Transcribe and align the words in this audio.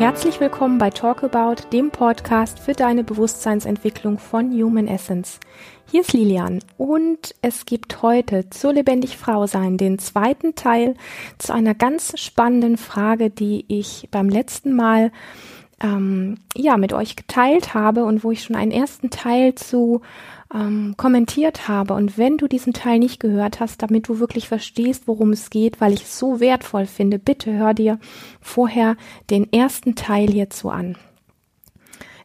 Herzlich 0.00 0.40
willkommen 0.40 0.78
bei 0.78 0.88
Talk 0.88 1.22
About, 1.22 1.68
dem 1.74 1.90
Podcast 1.90 2.58
für 2.58 2.72
deine 2.72 3.04
Bewusstseinsentwicklung 3.04 4.16
von 4.16 4.50
Human 4.50 4.88
Essence. 4.88 5.38
Hier 5.90 6.00
ist 6.00 6.14
Lilian 6.14 6.60
und 6.78 7.34
es 7.42 7.66
gibt 7.66 8.00
heute 8.00 8.48
zu 8.48 8.70
Lebendig 8.70 9.18
Frau 9.18 9.46
sein 9.46 9.76
den 9.76 9.98
zweiten 9.98 10.54
Teil 10.54 10.94
zu 11.36 11.52
einer 11.52 11.74
ganz 11.74 12.18
spannenden 12.18 12.78
Frage, 12.78 13.28
die 13.28 13.66
ich 13.68 14.08
beim 14.10 14.30
letzten 14.30 14.74
Mal 14.74 15.12
ähm, 15.82 16.38
ja 16.56 16.78
mit 16.78 16.94
euch 16.94 17.14
geteilt 17.14 17.74
habe 17.74 18.04
und 18.04 18.24
wo 18.24 18.30
ich 18.30 18.42
schon 18.42 18.56
einen 18.56 18.72
ersten 18.72 19.10
Teil 19.10 19.54
zu 19.54 20.00
ähm, 20.54 20.94
kommentiert 20.96 21.68
habe. 21.68 21.94
Und 21.94 22.18
wenn 22.18 22.36
du 22.36 22.48
diesen 22.48 22.72
Teil 22.72 22.98
nicht 22.98 23.20
gehört 23.20 23.60
hast, 23.60 23.82
damit 23.82 24.08
du 24.08 24.18
wirklich 24.18 24.48
verstehst, 24.48 25.04
worum 25.06 25.32
es 25.32 25.50
geht, 25.50 25.80
weil 25.80 25.92
ich 25.92 26.02
es 26.02 26.18
so 26.18 26.40
wertvoll 26.40 26.86
finde, 26.86 27.18
bitte 27.18 27.52
hör 27.52 27.74
dir 27.74 27.98
vorher 28.40 28.96
den 29.30 29.52
ersten 29.52 29.94
Teil 29.94 30.28
hierzu 30.28 30.70
an. 30.70 30.96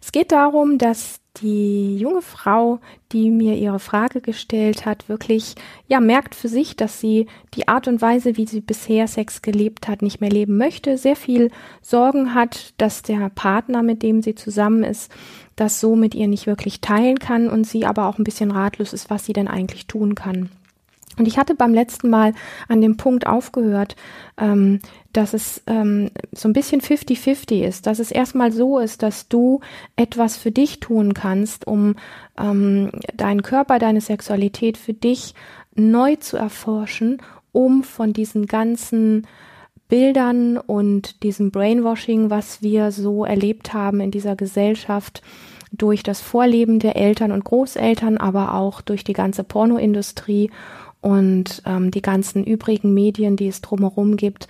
Es 0.01 0.11
geht 0.11 0.31
darum, 0.31 0.77
dass 0.77 1.19
die 1.41 1.97
junge 1.97 2.21
Frau, 2.21 2.79
die 3.11 3.29
mir 3.29 3.55
ihre 3.55 3.79
Frage 3.79 4.21
gestellt 4.21 4.85
hat, 4.85 5.09
wirklich, 5.09 5.55
ja, 5.87 5.99
merkt 5.99 6.35
für 6.35 6.47
sich, 6.47 6.75
dass 6.75 6.99
sie 6.99 7.27
die 7.55 7.67
Art 7.67 7.87
und 7.87 8.01
Weise, 8.01 8.37
wie 8.37 8.45
sie 8.45 8.61
bisher 8.61 9.07
Sex 9.07 9.41
gelebt 9.41 9.87
hat, 9.87 10.01
nicht 10.01 10.21
mehr 10.21 10.29
leben 10.29 10.57
möchte, 10.57 10.97
sehr 10.97 11.15
viel 11.15 11.51
Sorgen 11.81 12.33
hat, 12.33 12.73
dass 12.77 13.01
der 13.01 13.29
Partner, 13.29 13.83
mit 13.83 14.03
dem 14.03 14.21
sie 14.21 14.35
zusammen 14.35 14.83
ist, 14.83 15.11
das 15.55 15.79
so 15.79 15.95
mit 15.95 16.15
ihr 16.15 16.27
nicht 16.27 16.47
wirklich 16.47 16.81
teilen 16.81 17.19
kann 17.19 17.49
und 17.49 17.65
sie 17.65 17.85
aber 17.85 18.07
auch 18.07 18.17
ein 18.17 18.23
bisschen 18.23 18.51
ratlos 18.51 18.93
ist, 18.93 19.09
was 19.09 19.25
sie 19.25 19.33
denn 19.33 19.47
eigentlich 19.47 19.87
tun 19.87 20.15
kann. 20.15 20.49
Und 21.17 21.27
ich 21.27 21.37
hatte 21.37 21.55
beim 21.55 21.73
letzten 21.73 22.09
Mal 22.09 22.33
an 22.67 22.81
dem 22.81 22.97
Punkt 22.97 23.25
aufgehört, 23.25 23.95
ähm, 24.37 24.79
dass 25.13 25.33
es 25.33 25.61
ähm, 25.65 26.11
so 26.33 26.49
ein 26.49 26.53
bisschen 26.53 26.81
50-50 26.81 27.63
ist, 27.63 27.87
dass 27.87 27.99
es 27.99 28.11
erstmal 28.11 28.51
so 28.51 28.79
ist, 28.79 29.01
dass 29.01 29.29
du 29.29 29.61
etwas 29.95 30.35
für 30.35 30.51
dich 30.51 30.81
tun 30.81 31.13
kannst, 31.13 31.67
um 31.67 31.95
ähm, 32.37 32.91
deinen 33.15 33.43
Körper, 33.43 33.79
deine 33.79 34.01
Sexualität 34.01 34.77
für 34.77 34.93
dich 34.93 35.35
neu 35.73 36.17
zu 36.17 36.35
erforschen, 36.35 37.21
um 37.53 37.83
von 37.83 38.11
diesen 38.11 38.45
ganzen 38.45 39.25
Bildern 39.87 40.57
und 40.57 41.23
diesem 41.23 41.51
Brainwashing, 41.51 42.29
was 42.29 42.61
wir 42.61 42.91
so 42.91 43.23
erlebt 43.23 43.73
haben 43.73 44.01
in 44.01 44.11
dieser 44.11 44.35
Gesellschaft, 44.35 45.21
durch 45.77 46.03
das 46.03 46.21
Vorleben 46.21 46.79
der 46.79 46.95
Eltern 46.95 47.31
und 47.31 47.43
Großeltern, 47.43 48.17
aber 48.17 48.53
auch 48.53 48.81
durch 48.81 49.03
die 49.03 49.13
ganze 49.13 49.43
Pornoindustrie 49.43 50.51
und 51.01 51.61
ähm, 51.65 51.91
die 51.91 52.01
ganzen 52.01 52.43
übrigen 52.43 52.93
Medien, 52.93 53.35
die 53.35 53.47
es 53.47 53.61
drumherum 53.61 54.17
gibt, 54.17 54.47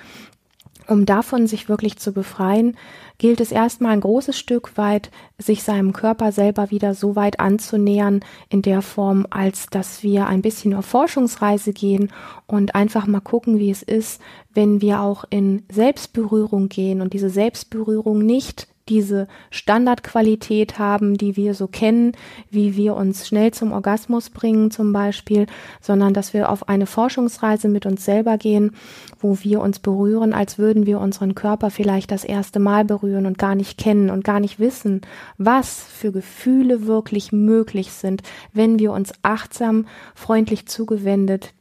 um 0.87 1.05
davon 1.05 1.47
sich 1.47 1.67
wirklich 1.67 1.97
zu 1.97 2.13
befreien, 2.13 2.77
gilt 3.17 3.39
es 3.41 3.51
erstmal 3.51 3.93
ein 3.93 4.01
großes 4.01 4.37
Stück 4.37 4.77
weit, 4.77 5.09
sich 5.37 5.63
seinem 5.63 5.93
Körper 5.93 6.31
selber 6.31 6.69
wieder 6.71 6.93
so 6.93 7.15
weit 7.15 7.39
anzunähern 7.39 8.21
in 8.49 8.61
der 8.61 8.81
Form, 8.81 9.25
als 9.29 9.67
dass 9.67 10.03
wir 10.03 10.27
ein 10.27 10.41
bisschen 10.41 10.73
auf 10.73 10.85
Forschungsreise 10.85 11.73
gehen 11.73 12.11
und 12.45 12.75
einfach 12.75 13.07
mal 13.07 13.21
gucken, 13.21 13.57
wie 13.57 13.71
es 13.71 13.83
ist, 13.83 14.21
wenn 14.53 14.81
wir 14.81 15.01
auch 15.01 15.25
in 15.29 15.63
Selbstberührung 15.71 16.69
gehen 16.69 17.01
und 17.01 17.13
diese 17.13 17.29
Selbstberührung 17.29 18.19
nicht 18.19 18.67
diese 18.87 19.27
Standardqualität 19.49 20.77
haben, 20.77 21.17
die 21.17 21.35
wir 21.35 21.55
so 21.55 21.67
kennen, 21.67 22.11
wie 22.51 22.75
wir 22.75 22.95
uns 22.95 23.27
schnell 23.27 23.51
zum 23.51 23.71
Orgasmus 23.71 24.29
bringen 24.29 24.69
zum 24.69 24.93
Beispiel, 24.93 25.47
sondern 25.81 26.13
dass 26.13 26.33
wir 26.33 26.49
auf 26.49 26.69
eine 26.69 26.85
Forschungsreise 26.85 27.67
mit 27.67 27.85
uns 27.85 28.05
selber 28.05 28.37
gehen, 28.37 28.75
wo 29.19 29.39
wir 29.41 29.61
uns 29.61 29.79
berühren, 29.79 30.33
als 30.33 30.59
würden 30.59 30.85
wir 30.85 30.99
unseren 30.99 31.33
Körper 31.33 31.71
vielleicht 31.71 32.11
das 32.11 32.23
erste 32.23 32.59
Mal 32.59 32.85
berühren 32.85 33.25
und 33.25 33.39
gar 33.39 33.55
nicht 33.55 33.79
kennen 33.79 34.11
und 34.11 34.23
gar 34.23 34.39
nicht 34.39 34.59
wissen, 34.59 35.01
was 35.37 35.83
für 35.83 36.11
Gefühle 36.11 36.85
wirklich 36.85 37.31
möglich 37.31 37.91
sind, 37.91 38.21
wenn 38.53 38.77
wir 38.77 38.91
uns 38.91 39.13
achtsam, 39.23 39.87
freundlich 40.13 40.67
zugewendet 40.67 41.53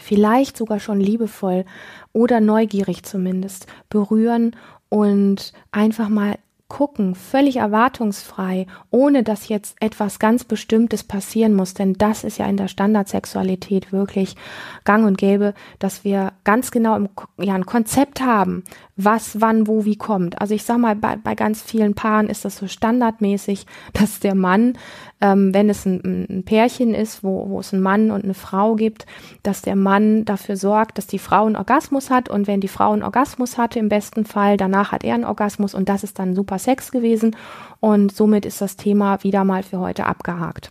vielleicht 0.00 0.56
sogar 0.56 0.78
schon 0.78 1.00
liebevoll 1.00 1.64
oder 2.12 2.38
neugierig 2.40 3.02
zumindest 3.02 3.66
berühren 3.88 4.54
und 4.88 5.52
einfach 5.72 6.08
mal 6.08 6.38
gucken, 6.68 7.14
völlig 7.14 7.56
erwartungsfrei, 7.56 8.66
ohne 8.90 9.22
dass 9.22 9.48
jetzt 9.48 9.76
etwas 9.80 10.18
ganz 10.18 10.44
Bestimmtes 10.44 11.02
passieren 11.02 11.54
muss, 11.54 11.72
denn 11.72 11.94
das 11.94 12.24
ist 12.24 12.36
ja 12.36 12.46
in 12.46 12.58
der 12.58 12.68
Standardsexualität 12.68 13.90
wirklich 13.90 14.36
gang 14.84 15.06
und 15.06 15.16
gäbe, 15.16 15.54
dass 15.78 16.04
wir 16.04 16.32
ganz 16.44 16.70
genau 16.70 16.94
im, 16.96 17.08
ja, 17.38 17.54
ein 17.54 17.64
Konzept 17.64 18.20
haben, 18.20 18.64
was, 18.96 19.40
wann, 19.40 19.66
wo, 19.66 19.86
wie 19.86 19.96
kommt. 19.96 20.40
Also 20.42 20.54
ich 20.54 20.64
sag 20.64 20.76
mal, 20.78 20.94
bei, 20.94 21.16
bei 21.16 21.34
ganz 21.34 21.62
vielen 21.62 21.94
Paaren 21.94 22.28
ist 22.28 22.44
das 22.44 22.58
so 22.58 22.68
standardmäßig, 22.68 23.64
dass 23.94 24.20
der 24.20 24.34
Mann, 24.34 24.76
ähm, 25.20 25.52
wenn 25.52 25.68
es 25.68 25.84
ein, 25.84 26.26
ein 26.28 26.44
Pärchen 26.44 26.94
ist, 26.94 27.24
wo, 27.24 27.48
wo 27.48 27.60
es 27.60 27.72
einen 27.72 27.82
Mann 27.82 28.10
und 28.10 28.24
eine 28.24 28.34
Frau 28.34 28.74
gibt, 28.74 29.06
dass 29.42 29.62
der 29.62 29.76
Mann 29.76 30.24
dafür 30.24 30.56
sorgt, 30.56 30.98
dass 30.98 31.06
die 31.06 31.18
Frau 31.18 31.46
einen 31.46 31.56
Orgasmus 31.56 32.10
hat. 32.10 32.28
Und 32.28 32.46
wenn 32.46 32.60
die 32.60 32.68
Frau 32.68 32.92
einen 32.92 33.02
Orgasmus 33.02 33.58
hatte, 33.58 33.78
im 33.78 33.88
besten 33.88 34.24
Fall, 34.24 34.56
danach 34.56 34.92
hat 34.92 35.04
er 35.04 35.14
einen 35.14 35.24
Orgasmus. 35.24 35.74
Und 35.74 35.88
das 35.88 36.04
ist 36.04 36.18
dann 36.18 36.34
super 36.34 36.58
Sex 36.58 36.90
gewesen. 36.90 37.36
Und 37.80 38.14
somit 38.14 38.46
ist 38.46 38.60
das 38.60 38.76
Thema 38.76 39.22
wieder 39.24 39.44
mal 39.44 39.62
für 39.62 39.80
heute 39.80 40.06
abgehakt. 40.06 40.70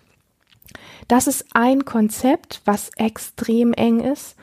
Das 1.08 1.28
ist 1.28 1.46
ein 1.54 1.86
Konzept, 1.86 2.62
was 2.66 2.90
extrem 2.98 3.74
eng 3.74 4.00
ist 4.00 4.36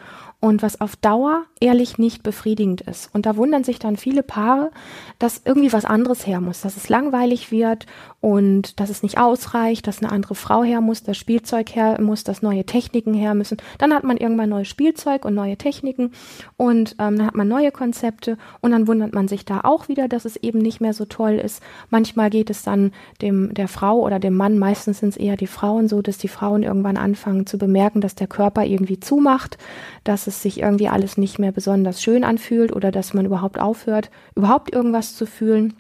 und 0.45 0.61
was 0.61 0.79
auf 0.83 0.95
Dauer 0.97 1.47
ehrlich 1.59 1.97
nicht 1.97 2.23
befriedigend 2.23 2.83
ist. 2.83 3.09
Und 3.15 3.25
da 3.25 3.39
wundern 3.39 3.65
sich 3.65 3.79
dann 3.79 3.97
viele 3.97 4.23
Paare, 4.23 4.73
dass 5.19 5.41
irgendwie 5.43 5.73
was 5.73 5.87
anderes 5.87 6.27
her 6.27 6.43
muss, 6.43 6.61
dass 6.61 6.77
es 6.77 6.91
langweilig 6.91 7.51
wird 7.51 7.87
und 8.21 8.79
dass 8.79 8.91
es 8.91 9.03
nicht 9.03 9.17
ausreicht, 9.17 9.87
dass 9.87 10.03
eine 10.03 10.13
andere 10.13 10.35
Frau 10.35 10.63
her 10.63 10.83
muss, 10.83 11.03
das 11.03 11.17
Spielzeug 11.17 11.75
her 11.75 11.99
muss, 11.99 12.25
dass 12.25 12.43
neue 12.43 12.67
Techniken 12.67 13.15
her 13.15 13.33
müssen. 13.33 13.57
Dann 13.79 13.95
hat 13.95 14.05
man 14.05 14.19
irgendwann 14.19 14.51
neues 14.51 14.69
Spielzeug 14.69 15.25
und 15.25 15.35
neue 15.35 15.57
Techniken 15.57 16.13
und 16.59 16.97
ähm, 16.99 17.17
dann 17.17 17.27
hat 17.27 17.35
man 17.35 17.49
neue 17.49 17.73
Konzepte 17.73 18.37
und 18.61 18.73
dann 18.73 18.87
wundert 18.87 19.15
man 19.15 19.29
sich 19.29 19.47
da 19.47 19.63
auch 19.63 19.89
wieder, 19.89 20.09
dass 20.09 20.27
es 20.27 20.37
eben 20.37 20.59
nicht 20.59 20.83
mehr 20.83 20.93
so 20.93 21.07
toll 21.07 21.41
ist. 21.43 21.63
Manchmal 21.89 22.29
geht 22.29 22.51
es 22.51 22.63
dann 22.63 22.93
dem 23.23 23.55
der 23.55 23.69
Frau 23.69 24.01
oder 24.01 24.19
dem 24.19 24.37
Mann, 24.37 24.59
meistens 24.59 24.99
sind 24.99 25.09
es 25.09 25.17
eher 25.17 25.39
die 25.39 25.47
Frauen 25.47 25.89
so, 25.89 26.03
dass 26.03 26.19
die 26.19 26.29
Frauen 26.29 26.63
irgendwann 26.63 26.99
anfangen 26.99 27.47
zu 27.47 27.57
bemerken, 27.57 28.03
dass 28.03 28.15
der 28.15 28.27
Körper 28.27 28.65
irgendwie 28.65 29.01
zumacht, 29.01 29.57
dass 30.03 30.27
es 30.27 30.34
sich 30.43 30.61
irgendwie 30.61 30.89
alles 30.89 31.17
nicht 31.17 31.39
mehr 31.39 31.53
besonders 31.53 32.03
schön 32.03 32.25
anfühlt 32.25 32.73
oder 32.73 32.91
dass 32.91 33.15
man 33.15 33.27
überhaupt 33.27 33.59
aufhört, 33.59 34.11
überhaupt 34.35 34.73
irgendwas 34.73 35.17
zu 35.17 35.27
fühlen. 35.27 35.75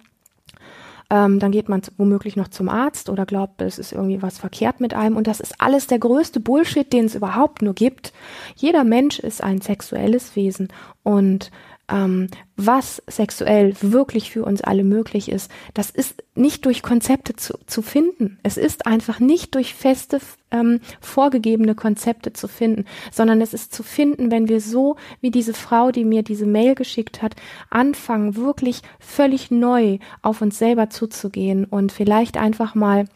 Ähm, 1.11 1.39
dann 1.39 1.53
geht 1.53 1.69
man 1.69 1.83
womöglich 1.97 2.35
noch 2.35 2.49
zum 2.49 2.69
Arzt 2.69 3.11
oder 3.11 3.27
glaubt, 3.27 3.61
es 3.61 3.79
ist 3.79 3.93
irgendwie 3.93 4.23
was 4.23 4.39
verkehrt 4.39 4.81
mit 4.81 4.95
einem. 4.95 5.17
Und 5.17 5.27
das 5.27 5.41
ist 5.41 5.55
alles 5.59 5.87
der 5.87 5.99
größte 5.99 6.41
Bullshit, 6.41 6.91
den 6.91 7.05
es 7.05 7.15
überhaupt 7.15 7.63
nur 7.63 7.75
gibt. 7.75 8.13
Jeder 8.57 8.85
Mensch 8.85 9.19
ist 9.19 9.43
ein 9.43 9.61
sexuelles 9.61 10.35
Wesen 10.35 10.69
und 11.03 11.51
ähm, 11.89 12.29
was 12.57 13.03
sexuell 13.07 13.75
wirklich 13.81 14.31
für 14.31 14.45
uns 14.45 14.63
alle 14.63 14.85
möglich 14.85 15.29
ist, 15.31 15.51
das 15.75 15.91
ist 15.91 16.23
nicht 16.35 16.65
durch 16.65 16.83
Konzepte 16.83 17.37
zu, 17.37 17.59
zu 17.67 17.83
finden. 17.83 18.39
Es 18.43 18.57
ist 18.57 18.87
einfach 18.87 19.21
nicht 19.21 19.55
durch 19.55 19.75
feste, 19.75 20.21
ähm, 20.51 20.81
vorgegebene 21.01 21.75
Konzepte 21.75 22.33
zu 22.33 22.49
finden, 22.49 22.87
sondern 23.13 23.41
es 23.41 23.55
ist 23.55 23.75
zu 23.75 23.83
finden, 23.83 24.31
wenn 24.31 24.49
wir 24.49 24.61
so 24.61 24.97
wie 25.21 25.31
diese 25.31 25.55
Frau, 25.55 25.91
die 25.91 26.05
mir 26.05 26.23
diese 26.23 26.47
Mail 26.47 26.75
geschickt 26.75 27.23
hat, 27.23 27.37
anfangen, 27.71 28.37
wirklich 28.37 28.83
völlig 28.99 29.51
neu 29.51 29.99
auf 30.23 30.41
uns 30.41 30.59
selber 30.59 30.91
zuzugehen 30.91 31.65
und 31.65 31.93
vielleicht 31.93 32.37
einfach 32.37 32.75
mal 32.75 33.07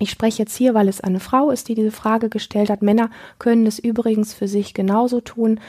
ich 0.00 0.10
spreche 0.10 0.42
jetzt 0.42 0.56
hier, 0.56 0.74
weil 0.74 0.88
es 0.88 1.00
eine 1.00 1.20
Frau 1.20 1.50
ist, 1.50 1.68
die 1.68 1.76
diese 1.76 1.92
Frage 1.92 2.28
gestellt 2.28 2.68
hat. 2.68 2.82
Männer 2.82 3.10
können 3.38 3.64
es 3.64 3.78
übrigens 3.78 4.34
für 4.34 4.48
sich 4.48 4.74
genauso 4.74 5.20
tun. 5.20 5.60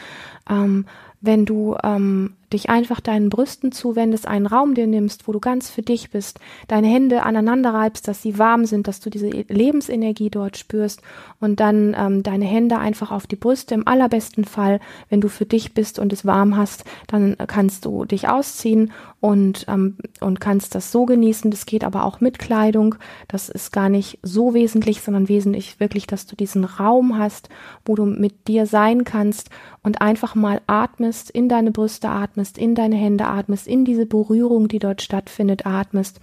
Ähm, 0.49 0.85
wenn 1.21 1.45
du 1.45 1.77
ähm, 1.83 2.33
dich 2.55 2.69
einfach 2.69 3.01
deinen 3.01 3.29
Brüsten 3.29 3.71
zuwendest, 3.73 4.27
einen 4.27 4.47
Raum 4.47 4.75
dir 4.75 4.87
nimmst, 4.87 5.27
wo 5.27 5.33
du 5.33 5.39
ganz 5.39 5.69
für 5.69 5.81
dich 5.81 6.09
bist, 6.09 6.39
deine 6.67 6.87
Hände 6.87 7.23
aneinander 7.23 7.73
reibst, 7.73 8.07
dass 8.07 8.21
sie 8.21 8.39
warm 8.39 8.65
sind, 8.65 8.87
dass 8.87 9.01
du 9.01 9.09
diese 9.09 9.27
Lebensenergie 9.29 10.29
dort 10.29 10.57
spürst 10.57 11.01
und 11.41 11.59
dann 11.59 11.95
ähm, 11.99 12.23
deine 12.23 12.45
Hände 12.45 12.79
einfach 12.79 13.11
auf 13.11 13.27
die 13.27 13.35
Brüste. 13.35 13.75
Im 13.75 13.87
allerbesten 13.87 14.45
Fall, 14.45 14.79
wenn 15.09 15.19
du 15.21 15.27
für 15.27 15.45
dich 15.45 15.73
bist 15.73 15.99
und 15.99 16.13
es 16.13 16.25
warm 16.25 16.55
hast, 16.55 16.85
dann 17.07 17.35
kannst 17.47 17.85
du 17.85 18.05
dich 18.05 18.29
ausziehen 18.29 18.91
und, 19.19 19.65
ähm, 19.67 19.97
und 20.21 20.39
kannst 20.39 20.75
das 20.75 20.91
so 20.91 21.05
genießen. 21.05 21.51
Das 21.51 21.65
geht 21.65 21.83
aber 21.83 22.05
auch 22.05 22.21
mit 22.21 22.39
Kleidung. 22.39 22.95
Das 23.27 23.49
ist 23.49 23.71
gar 23.71 23.89
nicht 23.89 24.19
so 24.21 24.53
wesentlich, 24.53 25.01
sondern 25.01 25.27
wesentlich 25.27 25.79
wirklich, 25.79 26.07
dass 26.07 26.25
du 26.25 26.35
diesen 26.35 26.63
Raum 26.63 27.17
hast, 27.17 27.49
wo 27.85 27.95
du 27.95 28.05
mit 28.05 28.47
dir 28.47 28.65
sein 28.65 29.03
kannst 29.03 29.49
und 29.83 29.99
einfach 29.99 30.35
mal 30.35 30.61
atmest, 30.67 31.29
in 31.31 31.49
deine 31.49 31.71
Brüste 31.71 32.09
atmest, 32.09 32.44
in 32.51 32.75
deine 32.75 32.95
Hände 32.95 33.25
atmest, 33.25 33.67
in 33.67 33.85
diese 33.85 34.05
Berührung, 34.05 34.67
die 34.67 34.79
dort 34.79 35.01
stattfindet, 35.01 35.65
atmest 35.65 36.19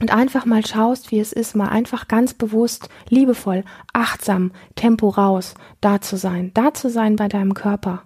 und 0.00 0.12
einfach 0.12 0.44
mal 0.44 0.64
schaust, 0.64 1.10
wie 1.10 1.20
es 1.20 1.32
ist, 1.32 1.56
mal 1.56 1.68
einfach 1.68 2.08
ganz 2.08 2.34
bewusst, 2.34 2.88
liebevoll, 3.08 3.64
achtsam, 3.92 4.52
Tempo 4.74 5.08
raus, 5.08 5.54
da 5.80 6.00
zu 6.00 6.16
sein, 6.16 6.50
da 6.54 6.74
zu 6.74 6.90
sein 6.90 7.16
bei 7.16 7.28
deinem 7.28 7.54
Körper. 7.54 8.02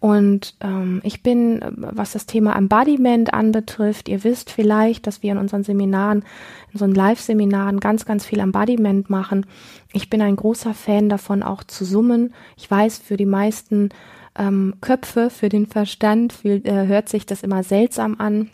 Und 0.00 0.54
ähm, 0.62 1.02
ich 1.04 1.22
bin, 1.22 1.60
was 1.76 2.12
das 2.12 2.24
Thema 2.24 2.56
Embodiment 2.56 3.34
anbetrifft, 3.34 4.08
ihr 4.08 4.24
wisst 4.24 4.50
vielleicht, 4.50 5.06
dass 5.06 5.22
wir 5.22 5.32
in 5.32 5.38
unseren 5.38 5.62
Seminaren, 5.62 6.24
in 6.72 6.78
so 6.78 6.86
Live-Seminaren 6.86 7.80
ganz, 7.80 8.06
ganz 8.06 8.24
viel 8.24 8.38
Embodiment 8.38 9.10
machen. 9.10 9.44
Ich 9.92 10.08
bin 10.08 10.22
ein 10.22 10.36
großer 10.36 10.72
Fan 10.72 11.10
davon, 11.10 11.42
auch 11.42 11.64
zu 11.64 11.84
summen. 11.84 12.32
Ich 12.56 12.70
weiß, 12.70 12.96
für 12.96 13.18
die 13.18 13.26
meisten 13.26 13.90
ähm, 14.38 14.74
Köpfe, 14.80 15.30
für 15.30 15.48
den 15.48 15.66
Verstand 15.66 16.32
viel, 16.32 16.62
äh, 16.64 16.86
hört 16.86 17.08
sich 17.08 17.26
das 17.26 17.42
immer 17.42 17.62
seltsam 17.62 18.16
an. 18.18 18.50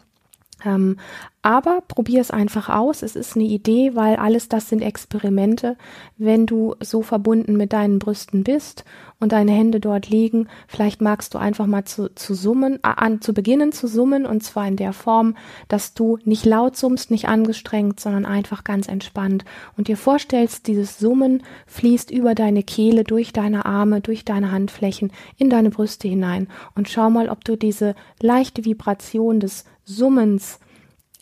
Ähm, 0.65 0.97
aber 1.43 1.83
probier 1.87 2.21
es 2.21 2.33
einfach 2.33 2.69
aus. 2.69 3.03
Es 3.03 3.15
ist 3.15 3.37
eine 3.37 3.45
Idee, 3.45 3.95
weil 3.95 4.17
alles 4.17 4.49
das 4.49 4.69
sind 4.69 4.83
Experimente. 4.83 5.77
Wenn 6.17 6.47
du 6.47 6.75
so 6.81 7.03
verbunden 7.03 7.57
mit 7.57 7.73
deinen 7.73 8.01
Brüsten 8.01 8.43
bist 8.43 8.85
und 9.21 9.31
deine 9.33 9.53
Hände 9.53 9.79
dort 9.79 10.09
liegen, 10.09 10.49
vielleicht 10.67 11.01
magst 11.01 11.35
du 11.35 11.39
einfach 11.39 11.67
mal 11.67 11.85
zu, 11.85 12.13
zu 12.15 12.35
summen, 12.35 12.77
äh, 12.77 12.89
an, 12.97 13.21
zu 13.21 13.33
beginnen 13.33 13.71
zu 13.71 13.87
summen 13.87 14.27
und 14.27 14.43
zwar 14.43 14.67
in 14.67 14.77
der 14.77 14.93
Form, 14.93 15.37
dass 15.69 15.95
du 15.95 16.19
nicht 16.25 16.45
laut 16.45 16.77
summst, 16.77 17.11
nicht 17.11 17.29
angestrengt, 17.29 18.01
sondern 18.01 18.27
einfach 18.27 18.65
ganz 18.65 18.89
entspannt 18.89 19.45
und 19.77 19.89
dir 19.89 19.97
vorstellst, 19.97 20.67
dieses 20.67 20.99
Summen 20.99 21.43
fließt 21.67 22.11
über 22.11 22.35
deine 22.35 22.63
Kehle, 22.63 23.05
durch 23.05 23.33
deine 23.33 23.67
Arme, 23.67 24.01
durch 24.01 24.25
deine 24.25 24.51
Handflächen 24.51 25.13
in 25.37 25.49
deine 25.49 25.71
Brüste 25.71 26.09
hinein 26.09 26.49
und 26.75 26.89
schau 26.89 27.09
mal, 27.09 27.29
ob 27.29 27.45
du 27.45 27.57
diese 27.57 27.95
leichte 28.21 28.65
Vibration 28.65 29.39
des 29.39 29.65
Summens 29.87 30.59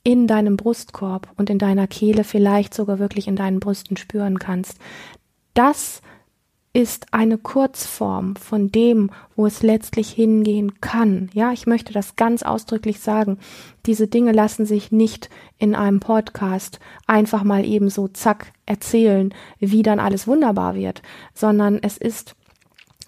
in 0.03 0.27
deinem 0.27 0.57
Brustkorb 0.57 1.29
und 1.37 1.49
in 1.49 1.59
deiner 1.59 1.87
Kehle, 1.87 2.25
vielleicht 2.25 2.75
sogar 2.75 2.99
wirklich 2.99 3.29
in 3.29 3.37
deinen 3.37 3.61
Brüsten 3.61 3.97
spüren 3.97 4.39
kannst. 4.39 4.79
Das 5.55 6.03
ist 6.73 7.07
eine 7.13 7.39
Kurzform 7.39 8.35
von 8.35 8.73
dem, 8.73 9.11
wo 9.37 9.47
es 9.47 9.63
letztlich 9.63 10.11
hingehen 10.11 10.81
kann. 10.81 11.31
Ja, 11.33 11.53
ich 11.53 11.69
möchte 11.69 11.93
das 11.93 12.17
ganz 12.17 12.43
ausdrücklich 12.43 12.99
sagen. 12.99 13.39
Diese 13.87 14.09
Dinge 14.09 14.33
lassen 14.33 14.67
sich 14.67 14.91
nicht 14.91 15.31
in 15.59 15.77
einem 15.77 16.01
Podcast 16.01 16.81
einfach 17.07 17.45
mal 17.45 17.65
eben 17.65 17.91
so 17.91 18.09
zack 18.09 18.53
erzählen, 18.67 19.33
wie 19.61 19.85
dann 19.85 20.01
alles 20.01 20.27
wunderbar 20.27 20.75
wird, 20.75 21.03
sondern 21.33 21.79
es 21.81 21.97
ist 21.97 22.35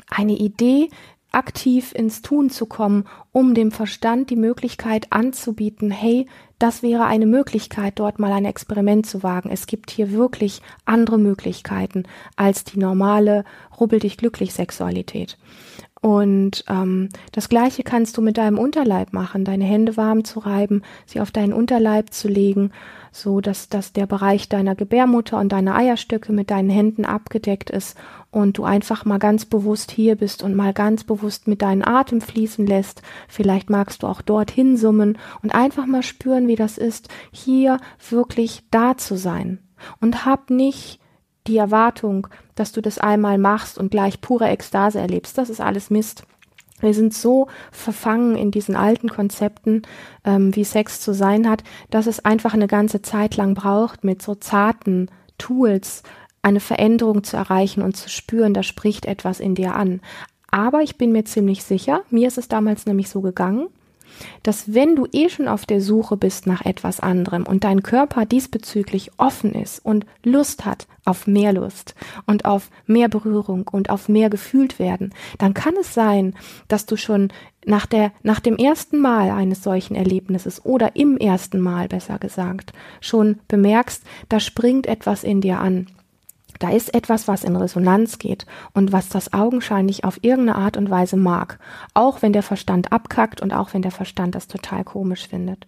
eine 0.08 0.37
Idee, 0.37 0.88
aktiv 1.36 1.92
ins 1.94 2.22
Tun 2.22 2.48
zu 2.48 2.64
kommen, 2.64 3.04
um 3.30 3.52
dem 3.52 3.70
Verstand 3.70 4.30
die 4.30 4.36
Möglichkeit 4.36 5.08
anzubieten, 5.10 5.90
hey, 5.90 6.26
das 6.58 6.82
wäre 6.82 7.04
eine 7.04 7.26
Möglichkeit, 7.26 7.98
dort 7.98 8.18
mal 8.18 8.32
ein 8.32 8.46
Experiment 8.46 9.04
zu 9.04 9.22
wagen. 9.22 9.50
Es 9.50 9.66
gibt 9.66 9.90
hier 9.90 10.12
wirklich 10.12 10.62
andere 10.86 11.18
Möglichkeiten 11.18 12.04
als 12.36 12.64
die 12.64 12.78
normale 12.78 13.44
rubbel 13.78 13.98
dich 14.00 14.16
glücklich 14.16 14.54
Sexualität. 14.54 15.36
Und 16.02 16.64
ähm, 16.69 17.08
das 17.32 17.48
gleiche 17.48 17.82
kannst 17.82 18.16
du 18.16 18.22
mit 18.22 18.37
deinem 18.37 18.58
Unterleib 18.58 19.12
machen, 19.12 19.44
deine 19.44 19.64
Hände 19.64 19.96
warm 19.96 20.25
zu 20.25 20.40
reiben, 20.40 20.82
sie 21.06 21.20
auf 21.20 21.31
deinen 21.31 21.54
Unterleib 21.54 22.12
zu 22.12 22.28
legen, 22.28 22.70
so 23.12 23.40
dass, 23.40 23.70
dass 23.70 23.94
der 23.94 24.06
Bereich 24.06 24.48
deiner 24.48 24.75
Gebärmutter 24.75 25.38
und 25.40 25.52
deiner 25.52 25.75
Eierstöcke 25.75 26.32
mit 26.32 26.50
deinen 26.50 26.69
Händen 26.69 27.06
abgedeckt 27.06 27.70
ist 27.70 27.96
und 28.31 28.58
du 28.58 28.64
einfach 28.64 29.06
mal 29.06 29.19
ganz 29.19 29.46
bewusst 29.46 29.90
hier 29.90 30.16
bist 30.16 30.43
und 30.43 30.54
mal 30.54 30.75
ganz 30.75 31.02
bewusst 31.02 31.48
mit 31.48 31.62
deinen 31.62 31.82
Atem 31.82 32.20
fließen 32.20 32.66
lässt. 32.66 33.00
Vielleicht 33.26 33.70
magst 33.70 34.02
du 34.02 34.06
auch 34.06 34.20
dorthin 34.20 34.76
summen 34.76 35.16
und 35.43 35.54
einfach 35.54 35.87
mal 35.87 36.02
spüren, 36.02 36.46
wie 36.46 36.56
das 36.56 36.76
ist, 36.76 37.08
hier 37.32 37.78
wirklich 38.10 38.64
da 38.70 38.98
zu 38.98 39.16
sein. 39.16 39.60
Und 40.00 40.26
hab 40.26 40.50
nicht 40.50 41.00
die 41.48 41.56
Erwartung, 41.56 42.28
dass 42.54 42.72
du 42.72 42.81
das 42.81 42.98
einmal 42.98 43.38
machst 43.38 43.78
und 43.78 43.90
gleich 43.90 44.20
pure 44.20 44.48
Ekstase 44.48 44.98
erlebst. 44.98 45.38
Das 45.38 45.50
ist 45.50 45.60
alles 45.60 45.90
Mist. 45.90 46.25
Wir 46.81 46.93
sind 46.93 47.14
so 47.14 47.48
verfangen 47.72 48.37
in 48.37 48.50
diesen 48.50 48.76
alten 48.76 49.08
Konzepten, 49.08 49.82
ähm, 50.25 50.54
wie 50.54 50.64
Sex 50.64 51.00
zu 51.00 51.14
sein 51.14 51.48
hat, 51.48 51.64
dass 51.90 52.06
es 52.06 52.25
einfach 52.25 52.52
eine 52.52 52.66
ganze 52.66 53.00
Zeit 53.00 53.37
lang 53.37 53.54
braucht, 53.54 54.04
mit 54.04 54.20
so 54.20 54.34
zarten 54.34 55.10
Tools 55.38 56.02
eine 56.43 56.60
Veränderung 56.60 57.25
zu 57.25 57.37
erreichen 57.37 57.82
und 57.82 57.96
zu 57.96 58.08
spüren, 58.08 58.54
da 58.54 58.62
spricht 58.62 59.06
etwas 59.06 59.40
in 59.40 59.54
dir 59.54 59.75
an. 59.75 60.00
Aber 60.50 60.82
ich 60.82 60.96
bin 60.96 61.12
mir 61.12 61.25
ziemlich 61.25 61.64
sicher, 61.64 62.02
mir 62.10 62.28
ist 62.28 62.38
es 62.38 62.48
damals 62.48 62.87
nämlich 62.87 63.08
so 63.08 63.20
gegangen, 63.20 63.69
dass 64.42 64.74
wenn 64.74 64.96
du 64.96 65.06
eh 65.12 65.28
schon 65.28 65.48
auf 65.48 65.66
der 65.66 65.80
Suche 65.80 66.16
bist 66.16 66.46
nach 66.46 66.64
etwas 66.64 67.00
anderem 67.00 67.44
und 67.44 67.64
dein 67.64 67.82
Körper 67.82 68.26
diesbezüglich 68.26 69.10
offen 69.16 69.52
ist 69.52 69.84
und 69.84 70.06
Lust 70.22 70.64
hat 70.64 70.86
auf 71.04 71.26
mehr 71.26 71.52
Lust 71.52 71.94
und 72.26 72.44
auf 72.44 72.70
mehr 72.86 73.08
Berührung 73.08 73.68
und 73.70 73.90
auf 73.90 74.08
mehr 74.08 74.30
gefühlt 74.30 74.78
werden, 74.78 75.14
dann 75.38 75.54
kann 75.54 75.74
es 75.80 75.94
sein, 75.94 76.34
dass 76.68 76.86
du 76.86 76.96
schon 76.96 77.32
nach 77.64 77.86
der, 77.86 78.12
nach 78.22 78.40
dem 78.40 78.56
ersten 78.56 78.98
Mal 79.00 79.30
eines 79.30 79.62
solchen 79.62 79.96
Erlebnisses 79.96 80.64
oder 80.64 80.96
im 80.96 81.16
ersten 81.16 81.60
Mal 81.60 81.88
besser 81.88 82.19
gesagt 82.19 82.72
schon 83.00 83.38
bemerkst, 83.48 84.02
da 84.28 84.40
springt 84.40 84.86
etwas 84.86 85.24
in 85.24 85.40
dir 85.40 85.60
an 85.60 85.88
da 86.58 86.70
ist 86.70 86.94
etwas, 86.94 87.29
was 87.29 87.44
in 87.44 87.56
Resonanz 87.56 88.19
geht 88.19 88.47
und 88.73 88.93
was 88.93 89.08
das 89.08 89.32
augenscheinlich 89.32 90.05
auf 90.05 90.19
irgendeine 90.23 90.58
Art 90.58 90.76
und 90.76 90.91
Weise 90.91 91.17
mag, 91.17 91.58
auch 91.94 92.23
wenn 92.23 92.32
der 92.32 92.43
Verstand 92.43 92.93
abkackt 92.93 93.41
und 93.41 93.53
auch 93.53 93.75
wenn 93.75 93.82
der 93.82 93.91
Verstand 93.91 94.35
das 94.35 94.49
total 94.49 94.85
komisch 94.85 95.29
findet. 95.29 95.67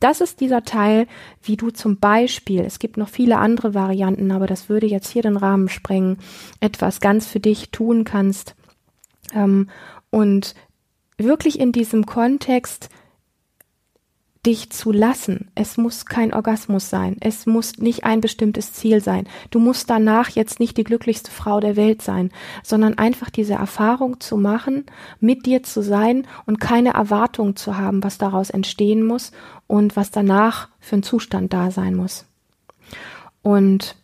Das 0.00 0.20
ist 0.20 0.40
dieser 0.40 0.62
Teil, 0.62 1.06
wie 1.42 1.56
du 1.56 1.70
zum 1.70 1.98
Beispiel, 1.98 2.60
es 2.60 2.78
gibt 2.78 2.96
noch 2.96 3.08
viele 3.08 3.38
andere 3.38 3.74
Varianten, 3.74 4.30
aber 4.30 4.46
das 4.46 4.68
würde 4.68 4.86
jetzt 4.86 5.10
hier 5.10 5.22
den 5.22 5.36
Rahmen 5.36 5.68
sprengen, 5.68 6.18
etwas 6.60 7.00
ganz 7.00 7.26
für 7.26 7.40
dich 7.40 7.70
tun 7.70 8.04
kannst 8.04 8.54
ähm, 9.32 9.68
und 10.10 10.54
wirklich 11.16 11.58
in 11.58 11.72
diesem 11.72 12.04
Kontext 12.04 12.90
dich 14.46 14.70
zu 14.70 14.92
lassen. 14.92 15.50
Es 15.56 15.76
muss 15.76 16.06
kein 16.06 16.32
Orgasmus 16.32 16.88
sein. 16.88 17.16
Es 17.20 17.46
muss 17.46 17.78
nicht 17.78 18.04
ein 18.04 18.20
bestimmtes 18.20 18.72
Ziel 18.72 19.02
sein. 19.02 19.26
Du 19.50 19.58
musst 19.58 19.90
danach 19.90 20.30
jetzt 20.30 20.60
nicht 20.60 20.76
die 20.76 20.84
glücklichste 20.84 21.30
Frau 21.30 21.58
der 21.58 21.74
Welt 21.74 22.00
sein, 22.00 22.30
sondern 22.62 22.96
einfach 22.96 23.28
diese 23.28 23.54
Erfahrung 23.54 24.20
zu 24.20 24.36
machen, 24.36 24.86
mit 25.18 25.46
dir 25.46 25.64
zu 25.64 25.82
sein 25.82 26.26
und 26.46 26.60
keine 26.60 26.94
Erwartung 26.94 27.56
zu 27.56 27.76
haben, 27.76 28.04
was 28.04 28.18
daraus 28.18 28.50
entstehen 28.50 29.02
muss 29.02 29.32
und 29.66 29.96
was 29.96 30.12
danach 30.12 30.68
für 30.78 30.96
ein 30.96 31.02
Zustand 31.02 31.52
da 31.52 31.72
sein 31.72 31.96
muss. 31.96 32.24
Und 33.42 33.96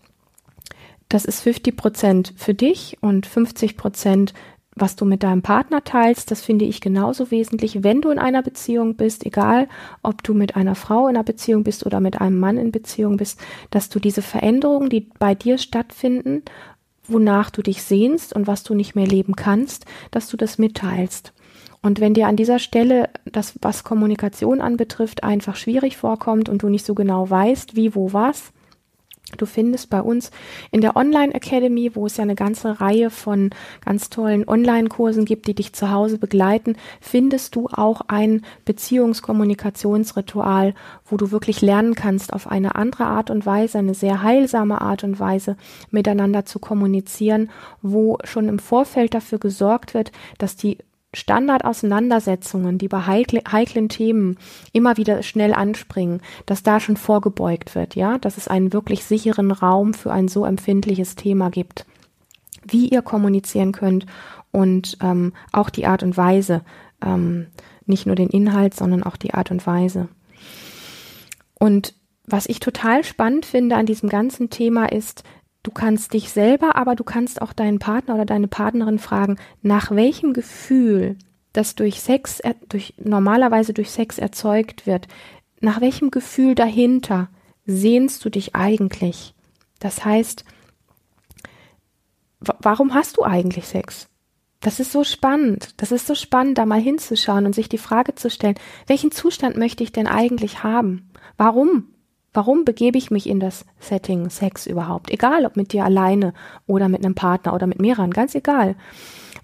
das 1.08 1.24
ist 1.24 1.42
50 1.42 1.76
Prozent 1.76 2.34
für 2.36 2.54
dich 2.54 2.96
und 3.00 3.26
50 3.26 3.76
Prozent 3.76 4.34
was 4.74 4.96
du 4.96 5.04
mit 5.04 5.22
deinem 5.22 5.42
Partner 5.42 5.84
teilst, 5.84 6.30
das 6.30 6.40
finde 6.40 6.64
ich 6.64 6.80
genauso 6.80 7.30
wesentlich, 7.30 7.82
wenn 7.84 8.00
du 8.00 8.10
in 8.10 8.18
einer 8.18 8.42
Beziehung 8.42 8.96
bist, 8.96 9.26
egal 9.26 9.68
ob 10.02 10.22
du 10.22 10.32
mit 10.32 10.56
einer 10.56 10.74
Frau 10.74 11.08
in 11.08 11.16
einer 11.16 11.24
Beziehung 11.24 11.62
bist 11.62 11.84
oder 11.84 12.00
mit 12.00 12.20
einem 12.20 12.40
Mann 12.40 12.56
in 12.56 12.72
Beziehung 12.72 13.16
bist, 13.16 13.38
dass 13.70 13.90
du 13.90 13.98
diese 13.98 14.22
Veränderungen, 14.22 14.88
die 14.88 15.08
bei 15.18 15.34
dir 15.34 15.58
stattfinden, 15.58 16.42
wonach 17.06 17.50
du 17.50 17.62
dich 17.62 17.82
sehnst 17.82 18.32
und 18.32 18.46
was 18.46 18.62
du 18.62 18.74
nicht 18.74 18.94
mehr 18.94 19.06
leben 19.06 19.36
kannst, 19.36 19.84
dass 20.10 20.28
du 20.28 20.36
das 20.36 20.58
mitteilst. 20.58 21.32
Und 21.82 22.00
wenn 22.00 22.14
dir 22.14 22.28
an 22.28 22.36
dieser 22.36 22.60
Stelle 22.60 23.10
das, 23.24 23.54
was 23.60 23.84
Kommunikation 23.84 24.60
anbetrifft, 24.60 25.24
einfach 25.24 25.56
schwierig 25.56 25.96
vorkommt 25.96 26.48
und 26.48 26.62
du 26.62 26.68
nicht 26.68 26.86
so 26.86 26.94
genau 26.94 27.28
weißt, 27.28 27.74
wie, 27.74 27.94
wo, 27.94 28.12
was, 28.12 28.52
Du 29.36 29.46
findest 29.46 29.90
bei 29.90 30.00
uns 30.00 30.30
in 30.70 30.80
der 30.80 30.96
Online 30.96 31.34
Academy, 31.34 31.94
wo 31.94 32.06
es 32.06 32.16
ja 32.16 32.22
eine 32.22 32.34
ganze 32.34 32.80
Reihe 32.80 33.10
von 33.10 33.50
ganz 33.84 34.10
tollen 34.10 34.46
Online-Kursen 34.46 35.24
gibt, 35.24 35.46
die 35.46 35.54
dich 35.54 35.72
zu 35.72 35.90
Hause 35.90 36.18
begleiten, 36.18 36.76
findest 37.00 37.54
du 37.54 37.68
auch 37.68 38.02
ein 38.08 38.42
Beziehungskommunikationsritual, 38.64 40.74
wo 41.06 41.16
du 41.16 41.30
wirklich 41.30 41.62
lernen 41.62 41.94
kannst, 41.94 42.32
auf 42.32 42.50
eine 42.50 42.74
andere 42.74 43.04
Art 43.04 43.30
und 43.30 43.46
Weise, 43.46 43.78
eine 43.78 43.94
sehr 43.94 44.22
heilsame 44.22 44.80
Art 44.80 45.04
und 45.04 45.18
Weise 45.18 45.56
miteinander 45.90 46.44
zu 46.44 46.58
kommunizieren, 46.58 47.50
wo 47.80 48.18
schon 48.24 48.48
im 48.48 48.58
Vorfeld 48.58 49.14
dafür 49.14 49.38
gesorgt 49.38 49.94
wird, 49.94 50.12
dass 50.38 50.56
die 50.56 50.78
Standardauseinandersetzungen, 51.14 52.78
die 52.78 52.88
bei 52.88 53.06
heikle, 53.06 53.42
heiklen 53.50 53.88
Themen 53.88 54.38
immer 54.72 54.96
wieder 54.96 55.22
schnell 55.22 55.52
anspringen, 55.52 56.20
dass 56.46 56.62
da 56.62 56.80
schon 56.80 56.96
vorgebeugt 56.96 57.74
wird, 57.74 57.94
ja, 57.94 58.18
dass 58.18 58.38
es 58.38 58.48
einen 58.48 58.72
wirklich 58.72 59.04
sicheren 59.04 59.50
Raum 59.50 59.92
für 59.92 60.12
ein 60.12 60.28
so 60.28 60.44
empfindliches 60.44 61.14
Thema 61.14 61.50
gibt, 61.50 61.84
wie 62.66 62.88
ihr 62.88 63.02
kommunizieren 63.02 63.72
könnt 63.72 64.06
und 64.52 64.96
ähm, 65.02 65.32
auch 65.52 65.68
die 65.68 65.86
Art 65.86 66.02
und 66.02 66.16
Weise, 66.16 66.62
ähm, 67.04 67.48
nicht 67.84 68.06
nur 68.06 68.16
den 68.16 68.28
Inhalt, 68.28 68.74
sondern 68.74 69.02
auch 69.02 69.16
die 69.16 69.34
Art 69.34 69.50
und 69.50 69.66
Weise. 69.66 70.08
Und 71.58 71.94
was 72.26 72.46
ich 72.46 72.60
total 72.60 73.04
spannend 73.04 73.44
finde 73.44 73.76
an 73.76 73.86
diesem 73.86 74.08
ganzen 74.08 74.48
Thema 74.48 74.86
ist, 74.86 75.24
Du 75.62 75.70
kannst 75.70 76.12
dich 76.12 76.30
selber, 76.30 76.74
aber 76.76 76.96
du 76.96 77.04
kannst 77.04 77.40
auch 77.40 77.52
deinen 77.52 77.78
Partner 77.78 78.16
oder 78.16 78.24
deine 78.24 78.48
Partnerin 78.48 78.98
fragen, 78.98 79.36
nach 79.62 79.90
welchem 79.92 80.32
Gefühl, 80.32 81.16
das 81.52 81.74
durch 81.74 82.00
Sex, 82.00 82.40
durch, 82.68 82.94
normalerweise 82.98 83.72
durch 83.72 83.90
Sex 83.90 84.18
erzeugt 84.18 84.86
wird, 84.86 85.06
nach 85.60 85.80
welchem 85.80 86.10
Gefühl 86.10 86.54
dahinter 86.54 87.28
sehnst 87.64 88.24
du 88.24 88.30
dich 88.30 88.56
eigentlich? 88.56 89.34
Das 89.78 90.04
heißt, 90.04 90.44
warum 92.40 92.94
hast 92.94 93.18
du 93.18 93.22
eigentlich 93.22 93.66
Sex? 93.66 94.08
Das 94.60 94.80
ist 94.80 94.92
so 94.92 95.04
spannend. 95.04 95.74
Das 95.76 95.92
ist 95.92 96.06
so 96.06 96.14
spannend, 96.14 96.58
da 96.58 96.66
mal 96.66 96.80
hinzuschauen 96.80 97.46
und 97.46 97.54
sich 97.54 97.68
die 97.68 97.78
Frage 97.78 98.14
zu 98.14 98.30
stellen, 98.30 98.54
welchen 98.86 99.10
Zustand 99.10 99.56
möchte 99.56 99.82
ich 99.82 99.92
denn 99.92 100.06
eigentlich 100.06 100.62
haben? 100.62 101.10
Warum? 101.36 101.88
Warum 102.34 102.64
begebe 102.64 102.96
ich 102.96 103.10
mich 103.10 103.28
in 103.28 103.40
das 103.40 103.66
Setting 103.78 104.30
Sex 104.30 104.66
überhaupt? 104.66 105.10
Egal, 105.10 105.44
ob 105.44 105.56
mit 105.56 105.72
dir 105.72 105.84
alleine 105.84 106.32
oder 106.66 106.88
mit 106.88 107.04
einem 107.04 107.14
Partner 107.14 107.52
oder 107.52 107.66
mit 107.66 107.80
mehreren, 107.80 108.10
ganz 108.10 108.34
egal. 108.34 108.74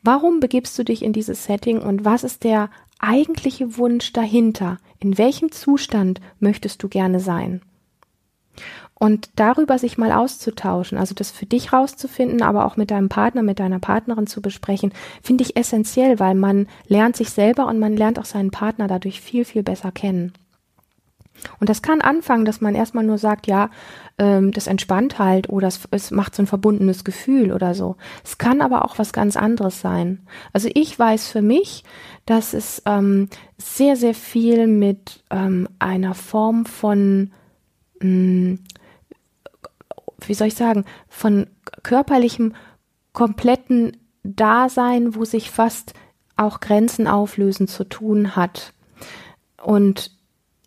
Warum 0.02 0.40
begibst 0.40 0.78
du 0.78 0.84
dich 0.84 1.02
in 1.02 1.12
dieses 1.12 1.44
Setting 1.44 1.80
und 1.82 2.04
was 2.04 2.24
ist 2.24 2.44
der 2.44 2.70
eigentliche 2.98 3.76
Wunsch 3.76 4.12
dahinter? 4.12 4.78
In 5.00 5.18
welchem 5.18 5.52
Zustand 5.52 6.20
möchtest 6.40 6.82
du 6.82 6.88
gerne 6.88 7.20
sein? 7.20 7.60
Und 8.94 9.30
darüber 9.36 9.78
sich 9.78 9.98
mal 9.98 10.10
auszutauschen, 10.10 10.98
also 10.98 11.14
das 11.14 11.30
für 11.30 11.46
dich 11.46 11.72
rauszufinden, 11.72 12.42
aber 12.42 12.64
auch 12.64 12.76
mit 12.76 12.90
deinem 12.90 13.08
Partner, 13.08 13.42
mit 13.42 13.60
deiner 13.60 13.78
Partnerin 13.78 14.26
zu 14.26 14.42
besprechen, 14.42 14.92
finde 15.22 15.44
ich 15.44 15.56
essentiell, 15.56 16.18
weil 16.18 16.34
man 16.34 16.66
lernt 16.88 17.16
sich 17.16 17.30
selber 17.30 17.66
und 17.66 17.78
man 17.78 17.96
lernt 17.96 18.18
auch 18.18 18.24
seinen 18.24 18.50
Partner 18.50 18.88
dadurch 18.88 19.20
viel, 19.20 19.44
viel 19.44 19.62
besser 19.62 19.92
kennen. 19.92 20.32
Und 21.60 21.68
das 21.68 21.82
kann 21.82 22.00
anfangen, 22.00 22.44
dass 22.44 22.60
man 22.60 22.74
erstmal 22.74 23.04
nur 23.04 23.18
sagt, 23.18 23.46
ja, 23.46 23.70
ähm, 24.18 24.52
das 24.52 24.66
entspannt 24.66 25.18
halt 25.18 25.48
oder 25.48 25.68
es, 25.68 25.80
es 25.90 26.10
macht 26.10 26.34
so 26.34 26.42
ein 26.42 26.46
verbundenes 26.46 27.04
Gefühl 27.04 27.52
oder 27.52 27.74
so. 27.74 27.96
Es 28.24 28.38
kann 28.38 28.60
aber 28.60 28.84
auch 28.84 28.98
was 28.98 29.12
ganz 29.12 29.36
anderes 29.36 29.80
sein. 29.80 30.26
Also 30.52 30.68
ich 30.74 30.98
weiß 30.98 31.28
für 31.28 31.42
mich, 31.42 31.84
dass 32.26 32.54
es 32.54 32.82
ähm, 32.86 33.28
sehr, 33.56 33.96
sehr 33.96 34.14
viel 34.14 34.66
mit 34.66 35.22
ähm, 35.30 35.68
einer 35.78 36.14
Form 36.14 36.66
von, 36.66 37.30
mh, 38.00 38.02
hm, 38.02 38.58
wie 40.26 40.34
soll 40.34 40.48
ich 40.48 40.54
sagen, 40.54 40.84
von 41.08 41.46
körperlichem, 41.84 42.54
kompletten 43.12 43.96
Dasein, 44.24 45.14
wo 45.14 45.24
sich 45.24 45.50
fast 45.50 45.94
auch 46.36 46.60
Grenzen 46.60 47.06
auflösen 47.06 47.68
zu 47.68 47.84
tun 47.84 48.36
hat. 48.36 48.72
Und 49.62 50.17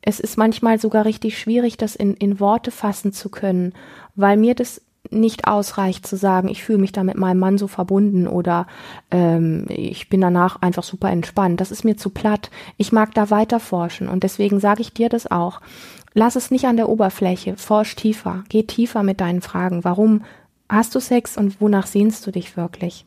es 0.02 0.20
ist 0.20 0.38
manchmal 0.38 0.80
sogar 0.80 1.06
richtig 1.06 1.38
schwierig, 1.38 1.78
das 1.78 1.96
in, 1.96 2.16
in 2.16 2.40
Worte 2.40 2.72
fassen 2.72 3.14
zu 3.14 3.30
können, 3.30 3.74
weil 4.16 4.38
mir 4.38 4.56
das 4.56 4.82
nicht 5.10 5.48
ausreicht 5.48 6.06
zu 6.06 6.16
sagen, 6.16 6.48
ich 6.48 6.64
fühle 6.64 6.78
mich 6.78 6.92
da 6.92 7.04
mit 7.04 7.18
meinem 7.18 7.40
Mann 7.40 7.58
so 7.58 7.68
verbunden 7.68 8.28
oder 8.28 8.68
ähm, 9.10 9.66
ich 9.68 10.10
bin 10.10 10.22
danach 10.22 10.62
einfach 10.62 10.84
super 10.84 11.10
entspannt. 11.10 11.60
Das 11.60 11.72
ist 11.72 11.84
mir 11.84 11.98
zu 11.98 12.12
platt. 12.12 12.52
Ich 12.78 12.92
mag 12.92 13.14
da 13.14 13.30
weiter 13.30 13.60
forschen 13.60 14.08
und 14.08 14.24
deswegen 14.24 14.60
sage 14.60 14.82
ich 14.82 14.94
dir 14.94 15.10
das 15.10 15.30
auch. 15.30 15.60
Lass 16.14 16.36
es 16.36 16.52
nicht 16.52 16.66
an 16.66 16.78
der 16.78 16.90
Oberfläche, 16.90 17.58
forsch 17.58 17.96
tiefer, 17.96 18.44
geh 18.50 18.64
tiefer 18.64 19.02
mit 19.02 19.22
deinen 19.22 19.42
Fragen. 19.42 19.84
Warum 19.84 20.24
hast 20.70 20.94
du 20.94 21.00
Sex 21.00 21.38
und 21.38 21.60
wonach 21.60 21.88
sehnst 21.88 22.26
du 22.28 22.32
dich 22.32 22.56
wirklich? 22.56 23.06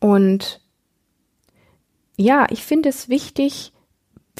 Und 0.00 0.60
ja, 2.16 2.46
ich 2.50 2.64
finde 2.64 2.88
es 2.88 3.08
wichtig, 3.08 3.72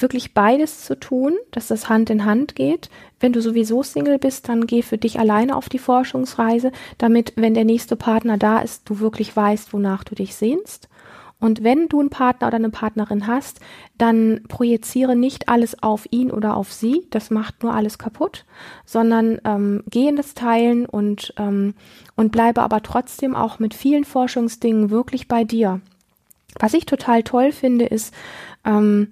wirklich 0.03 0.35
beides 0.35 0.85
zu 0.85 0.99
tun, 0.99 1.33
dass 1.49 1.67
das 1.67 1.89
Hand 1.89 2.11
in 2.11 2.25
Hand 2.25 2.55
geht. 2.55 2.91
Wenn 3.19 3.33
du 3.33 3.41
sowieso 3.41 3.81
Single 3.81 4.19
bist, 4.19 4.47
dann 4.47 4.67
geh 4.67 4.83
für 4.83 4.99
dich 4.99 5.17
alleine 5.17 5.55
auf 5.55 5.69
die 5.69 5.79
Forschungsreise, 5.79 6.71
damit, 6.99 7.33
wenn 7.35 7.55
der 7.55 7.65
nächste 7.65 7.95
Partner 7.95 8.37
da 8.37 8.59
ist, 8.59 8.87
du 8.87 8.99
wirklich 8.99 9.35
weißt, 9.35 9.73
wonach 9.73 10.03
du 10.03 10.13
dich 10.13 10.35
sehnst. 10.35 10.87
Und 11.43 11.61
wenn 11.61 11.89
du 11.89 11.99
einen 11.99 12.09
Partner 12.09 12.47
oder 12.47 12.55
eine 12.55 12.69
Partnerin 12.69 13.27
hast, 13.27 13.59
dann 13.97 14.43
projiziere 14.47 15.15
nicht 15.17 15.49
alles 15.49 15.83
auf 15.83 16.07
ihn 16.09 16.31
oder 16.31 16.55
auf 16.55 16.71
sie, 16.71 17.05
das 17.09 17.31
macht 17.31 17.63
nur 17.63 17.73
alles 17.73 17.97
kaputt, 17.97 18.45
sondern 18.85 19.41
ähm, 19.43 19.83
geh 19.89 20.07
in 20.07 20.15
das 20.15 20.35
Teilen 20.35 20.85
und, 20.85 21.33
ähm, 21.37 21.73
und 22.15 22.31
bleibe 22.31 22.61
aber 22.61 22.81
trotzdem 22.81 23.35
auch 23.35 23.59
mit 23.59 23.73
vielen 23.73 24.05
Forschungsdingen 24.05 24.89
wirklich 24.89 25.27
bei 25.27 25.43
dir. 25.43 25.81
Was 26.59 26.73
ich 26.73 26.85
total 26.85 27.23
toll 27.23 27.51
finde, 27.51 27.87
ist, 27.87 28.13
ähm, 28.63 29.09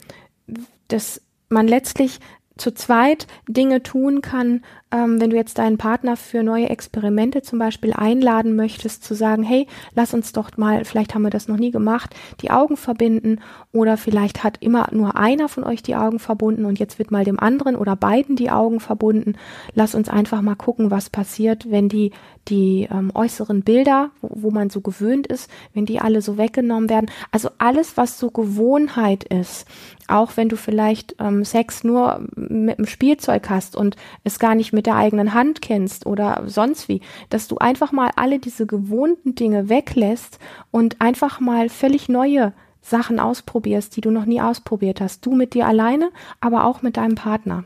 dass 0.91 1.21
man 1.49 1.67
letztlich 1.67 2.19
zu 2.57 2.73
zweit 2.73 3.27
Dinge 3.47 3.81
tun 3.81 4.21
kann, 4.21 4.61
ähm, 4.91 5.21
wenn 5.21 5.29
du 5.29 5.35
jetzt 5.35 5.57
deinen 5.57 5.77
Partner 5.77 6.17
für 6.17 6.43
neue 6.43 6.69
Experimente 6.69 7.41
zum 7.41 7.59
Beispiel 7.59 7.93
einladen 7.93 8.55
möchtest, 8.55 9.03
zu 9.03 9.15
sagen, 9.15 9.43
hey, 9.43 9.67
lass 9.95 10.13
uns 10.13 10.31
doch 10.33 10.57
mal, 10.57 10.85
vielleicht 10.85 11.15
haben 11.15 11.23
wir 11.23 11.29
das 11.29 11.47
noch 11.47 11.57
nie 11.57 11.71
gemacht, 11.71 12.13
die 12.41 12.51
Augen 12.51 12.77
verbinden 12.77 13.39
oder 13.71 13.97
vielleicht 13.97 14.43
hat 14.43 14.57
immer 14.59 14.89
nur 14.91 15.15
einer 15.17 15.47
von 15.47 15.63
euch 15.63 15.81
die 15.81 15.95
Augen 15.95 16.19
verbunden 16.19 16.65
und 16.65 16.77
jetzt 16.77 16.99
wird 16.99 17.09
mal 17.09 17.23
dem 17.23 17.39
anderen 17.39 17.75
oder 17.75 17.95
beiden 17.95 18.35
die 18.35 18.51
Augen 18.51 18.79
verbunden. 18.79 19.35
Lass 19.73 19.95
uns 19.95 20.09
einfach 20.09 20.41
mal 20.41 20.55
gucken, 20.55 20.91
was 20.91 21.09
passiert, 21.09 21.71
wenn 21.71 21.89
die 21.89 22.11
die 22.47 22.87
ähm, 22.91 23.11
äußeren 23.13 23.61
Bilder, 23.61 24.09
wo, 24.21 24.29
wo 24.33 24.51
man 24.51 24.69
so 24.69 24.81
gewöhnt 24.81 25.27
ist, 25.27 25.49
wenn 25.73 25.85
die 25.85 25.99
alle 25.99 26.21
so 26.21 26.37
weggenommen 26.37 26.89
werden. 26.89 27.09
Also 27.31 27.49
alles, 27.59 27.97
was 27.97 28.19
so 28.19 28.31
Gewohnheit 28.31 29.23
ist, 29.25 29.67
auch 30.07 30.37
wenn 30.37 30.49
du 30.49 30.55
vielleicht 30.55 31.15
ähm, 31.19 31.45
Sex 31.45 31.83
nur 31.83 32.25
mit 32.35 32.77
dem 32.77 32.85
Spielzeug 32.85 33.49
hast 33.49 33.75
und 33.75 33.95
es 34.23 34.39
gar 34.39 34.55
nicht 34.55 34.73
mit 34.73 34.85
der 34.85 34.95
eigenen 34.95 35.33
Hand 35.33 35.61
kennst 35.61 36.05
oder 36.05 36.43
sonst 36.47 36.89
wie, 36.89 37.01
dass 37.29 37.47
du 37.47 37.57
einfach 37.57 37.91
mal 37.91 38.11
alle 38.15 38.39
diese 38.39 38.65
gewohnten 38.65 39.35
Dinge 39.35 39.69
weglässt 39.69 40.39
und 40.71 41.01
einfach 41.01 41.39
mal 41.39 41.69
völlig 41.69 42.09
neue 42.09 42.53
Sachen 42.81 43.19
ausprobierst, 43.19 43.95
die 43.95 44.01
du 44.01 44.11
noch 44.11 44.25
nie 44.25 44.41
ausprobiert 44.41 45.01
hast. 45.01 45.25
Du 45.25 45.35
mit 45.35 45.53
dir 45.53 45.67
alleine, 45.67 46.11
aber 46.39 46.65
auch 46.65 46.81
mit 46.81 46.97
deinem 46.97 47.15
Partner. 47.15 47.63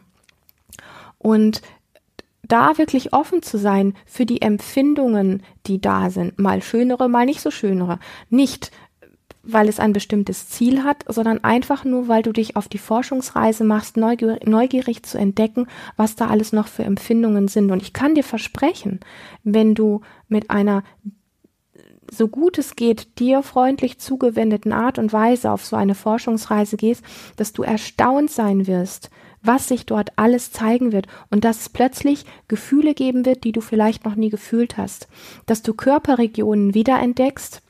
Und 1.17 1.61
da 2.47 2.77
wirklich 2.77 3.13
offen 3.13 3.41
zu 3.41 3.57
sein 3.57 3.95
für 4.05 4.25
die 4.25 4.41
Empfindungen, 4.41 5.41
die 5.65 5.81
da 5.81 6.09
sind, 6.09 6.37
mal 6.37 6.61
schönere, 6.61 7.09
mal 7.09 7.25
nicht 7.25 7.41
so 7.41 7.49
schönere. 7.49 7.99
Nicht 8.29 8.71
weil 9.45 9.69
es 9.69 9.79
ein 9.79 9.93
bestimmtes 9.93 10.49
Ziel 10.49 10.83
hat, 10.83 11.05
sondern 11.07 11.43
einfach 11.43 11.85
nur, 11.85 12.07
weil 12.07 12.23
du 12.23 12.31
dich 12.31 12.55
auf 12.55 12.67
die 12.67 12.77
Forschungsreise 12.77 13.63
machst, 13.63 13.97
neugierig, 13.97 14.45
neugierig 14.47 15.03
zu 15.03 15.17
entdecken, 15.17 15.67
was 15.97 16.15
da 16.15 16.27
alles 16.27 16.51
noch 16.51 16.67
für 16.67 16.83
Empfindungen 16.83 17.47
sind. 17.47 17.71
Und 17.71 17.81
ich 17.81 17.93
kann 17.93 18.15
dir 18.15 18.23
versprechen, 18.23 18.99
wenn 19.43 19.75
du 19.75 20.01
mit 20.27 20.49
einer 20.49 20.83
so 22.11 22.27
gut 22.27 22.57
es 22.57 22.75
geht, 22.75 23.19
dir 23.19 23.41
freundlich 23.41 23.99
zugewendeten 23.99 24.71
Art 24.71 24.99
und 24.99 25.11
Weise 25.11 25.51
auf 25.51 25.65
so 25.65 25.75
eine 25.75 25.95
Forschungsreise 25.95 26.77
gehst, 26.77 27.03
dass 27.35 27.53
du 27.53 27.63
erstaunt 27.63 28.29
sein 28.29 28.67
wirst, 28.67 29.09
was 29.41 29.67
sich 29.67 29.85
dort 29.85 30.11
alles 30.15 30.51
zeigen 30.51 30.91
wird 30.91 31.07
und 31.29 31.43
dass 31.43 31.61
es 31.61 31.69
plötzlich 31.69 32.25
Gefühle 32.47 32.93
geben 32.93 33.25
wird, 33.25 33.43
die 33.43 33.51
du 33.51 33.61
vielleicht 33.61 34.05
noch 34.05 34.15
nie 34.15 34.29
gefühlt 34.29 34.77
hast, 34.77 35.07
dass 35.45 35.61
du 35.61 35.73
Körperregionen 35.73 36.73
wiederentdeckst, 36.73 37.61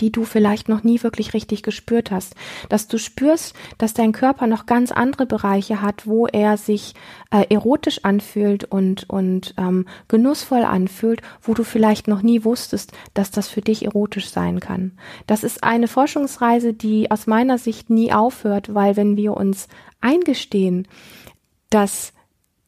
die 0.00 0.12
du 0.12 0.24
vielleicht 0.24 0.68
noch 0.68 0.82
nie 0.82 1.02
wirklich 1.02 1.34
richtig 1.34 1.62
gespürt 1.62 2.10
hast, 2.10 2.34
dass 2.68 2.88
du 2.88 2.98
spürst, 2.98 3.54
dass 3.78 3.94
dein 3.94 4.12
Körper 4.12 4.46
noch 4.46 4.66
ganz 4.66 4.92
andere 4.92 5.26
Bereiche 5.26 5.82
hat, 5.82 6.06
wo 6.06 6.26
er 6.26 6.56
sich 6.56 6.94
äh, 7.30 7.46
erotisch 7.48 8.04
anfühlt 8.04 8.64
und 8.64 9.08
und 9.08 9.54
ähm, 9.58 9.86
genussvoll 10.08 10.64
anfühlt, 10.64 11.22
wo 11.40 11.54
du 11.54 11.64
vielleicht 11.64 12.08
noch 12.08 12.22
nie 12.22 12.44
wusstest, 12.44 12.92
dass 13.14 13.30
das 13.30 13.48
für 13.48 13.60
dich 13.60 13.84
erotisch 13.84 14.28
sein 14.28 14.60
kann. 14.60 14.92
Das 15.26 15.44
ist 15.44 15.64
eine 15.64 15.88
Forschungsreise, 15.88 16.72
die 16.72 17.10
aus 17.10 17.26
meiner 17.26 17.58
Sicht 17.58 17.90
nie 17.90 18.12
aufhört, 18.12 18.74
weil 18.74 18.96
wenn 18.96 19.16
wir 19.16 19.36
uns 19.36 19.68
eingestehen, 20.00 20.86
dass 21.70 22.12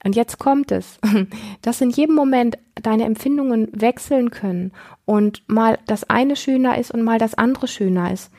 und 0.04 0.14
jetzt 0.14 0.38
kommt 0.38 0.70
es, 0.70 0.98
dass 1.62 1.80
in 1.80 1.90
jedem 1.90 2.14
Moment 2.14 2.58
deine 2.74 3.04
Empfindungen 3.04 3.68
wechseln 3.72 4.30
können 4.30 4.72
und 5.04 5.42
mal 5.48 5.78
das 5.86 6.08
eine 6.08 6.36
schöner 6.36 6.78
ist 6.78 6.90
und 6.92 7.02
mal 7.02 7.18
das 7.18 7.34
andere 7.34 7.66
schöner 7.66 8.12
ist. 8.12 8.30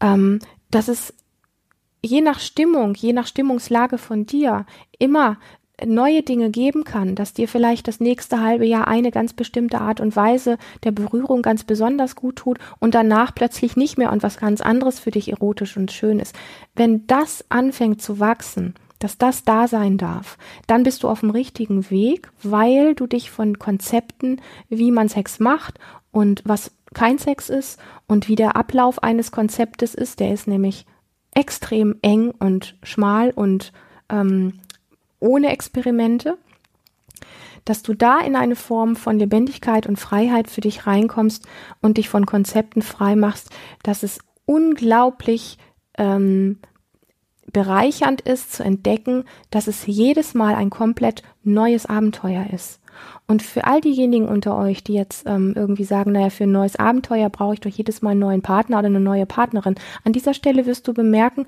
Ähm, 0.00 0.38
dass 0.70 0.88
es 0.88 1.12
je 2.02 2.20
nach 2.20 2.38
Stimmung, 2.38 2.94
je 2.94 3.12
nach 3.12 3.26
Stimmungslage 3.26 3.98
von 3.98 4.26
dir 4.26 4.64
immer 4.98 5.38
neue 5.86 6.22
Dinge 6.22 6.50
geben 6.50 6.84
kann, 6.84 7.14
dass 7.14 7.34
dir 7.34 7.46
vielleicht 7.46 7.86
das 7.86 8.00
nächste 8.00 8.40
halbe 8.40 8.66
Jahr 8.66 8.88
eine 8.88 9.10
ganz 9.10 9.32
bestimmte 9.32 9.80
Art 9.80 10.00
und 10.00 10.16
Weise 10.16 10.58
der 10.82 10.90
Berührung 10.90 11.42
ganz 11.42 11.64
besonders 11.64 12.16
gut 12.16 12.36
tut 12.36 12.58
und 12.80 12.94
danach 12.94 13.34
plötzlich 13.34 13.76
nicht 13.76 13.96
mehr 13.96 14.12
und 14.12 14.22
was 14.22 14.38
ganz 14.38 14.60
anderes 14.60 14.98
für 14.98 15.12
dich 15.12 15.30
erotisch 15.30 15.76
und 15.76 15.92
schön 15.92 16.18
ist. 16.18 16.34
Wenn 16.74 17.06
das 17.06 17.44
anfängt 17.48 18.02
zu 18.02 18.18
wachsen, 18.18 18.74
dass 18.98 19.18
das 19.18 19.44
da 19.44 19.68
sein 19.68 19.98
darf, 19.98 20.38
dann 20.66 20.82
bist 20.82 21.02
du 21.02 21.08
auf 21.08 21.20
dem 21.20 21.30
richtigen 21.30 21.90
Weg, 21.90 22.30
weil 22.42 22.94
du 22.94 23.06
dich 23.06 23.30
von 23.30 23.58
Konzepten, 23.58 24.40
wie 24.68 24.90
man 24.90 25.08
Sex 25.08 25.40
macht 25.40 25.78
und 26.10 26.42
was 26.44 26.72
kein 26.94 27.18
Sex 27.18 27.48
ist 27.48 27.78
und 28.06 28.28
wie 28.28 28.36
der 28.36 28.56
Ablauf 28.56 29.02
eines 29.02 29.30
Konzeptes 29.30 29.94
ist, 29.94 30.20
der 30.20 30.32
ist 30.32 30.46
nämlich 30.46 30.86
extrem 31.32 31.96
eng 32.02 32.30
und 32.30 32.76
schmal 32.82 33.30
und 33.30 33.72
ähm, 34.08 34.54
ohne 35.20 35.50
Experimente, 35.50 36.38
dass 37.64 37.82
du 37.82 37.92
da 37.92 38.20
in 38.20 38.34
eine 38.34 38.56
Form 38.56 38.96
von 38.96 39.18
Lebendigkeit 39.18 39.86
und 39.86 39.98
Freiheit 39.98 40.48
für 40.48 40.62
dich 40.62 40.86
reinkommst 40.86 41.46
und 41.82 41.98
dich 41.98 42.08
von 42.08 42.24
Konzepten 42.24 42.82
frei 42.82 43.14
machst, 43.14 43.50
dass 43.82 44.02
es 44.02 44.18
unglaublich 44.46 45.58
ähm, 45.98 46.58
bereichernd 47.52 48.20
ist 48.20 48.52
zu 48.52 48.62
entdecken, 48.62 49.24
dass 49.50 49.66
es 49.66 49.86
jedes 49.86 50.34
Mal 50.34 50.54
ein 50.54 50.70
komplett 50.70 51.22
neues 51.44 51.86
Abenteuer 51.86 52.46
ist. 52.52 52.80
Und 53.26 53.42
für 53.42 53.64
all 53.64 53.80
diejenigen 53.80 54.28
unter 54.28 54.56
euch, 54.56 54.82
die 54.82 54.94
jetzt 54.94 55.26
ähm, 55.26 55.52
irgendwie 55.54 55.84
sagen, 55.84 56.12
naja, 56.12 56.30
für 56.30 56.44
ein 56.44 56.52
neues 56.52 56.76
Abenteuer 56.76 57.28
brauche 57.28 57.54
ich 57.54 57.60
doch 57.60 57.70
jedes 57.70 58.02
Mal 58.02 58.10
einen 58.10 58.20
neuen 58.20 58.42
Partner 58.42 58.78
oder 58.78 58.86
eine 58.86 59.00
neue 59.00 59.26
Partnerin, 59.26 59.76
an 60.04 60.12
dieser 60.12 60.34
Stelle 60.34 60.66
wirst 60.66 60.88
du 60.88 60.94
bemerken, 60.94 61.46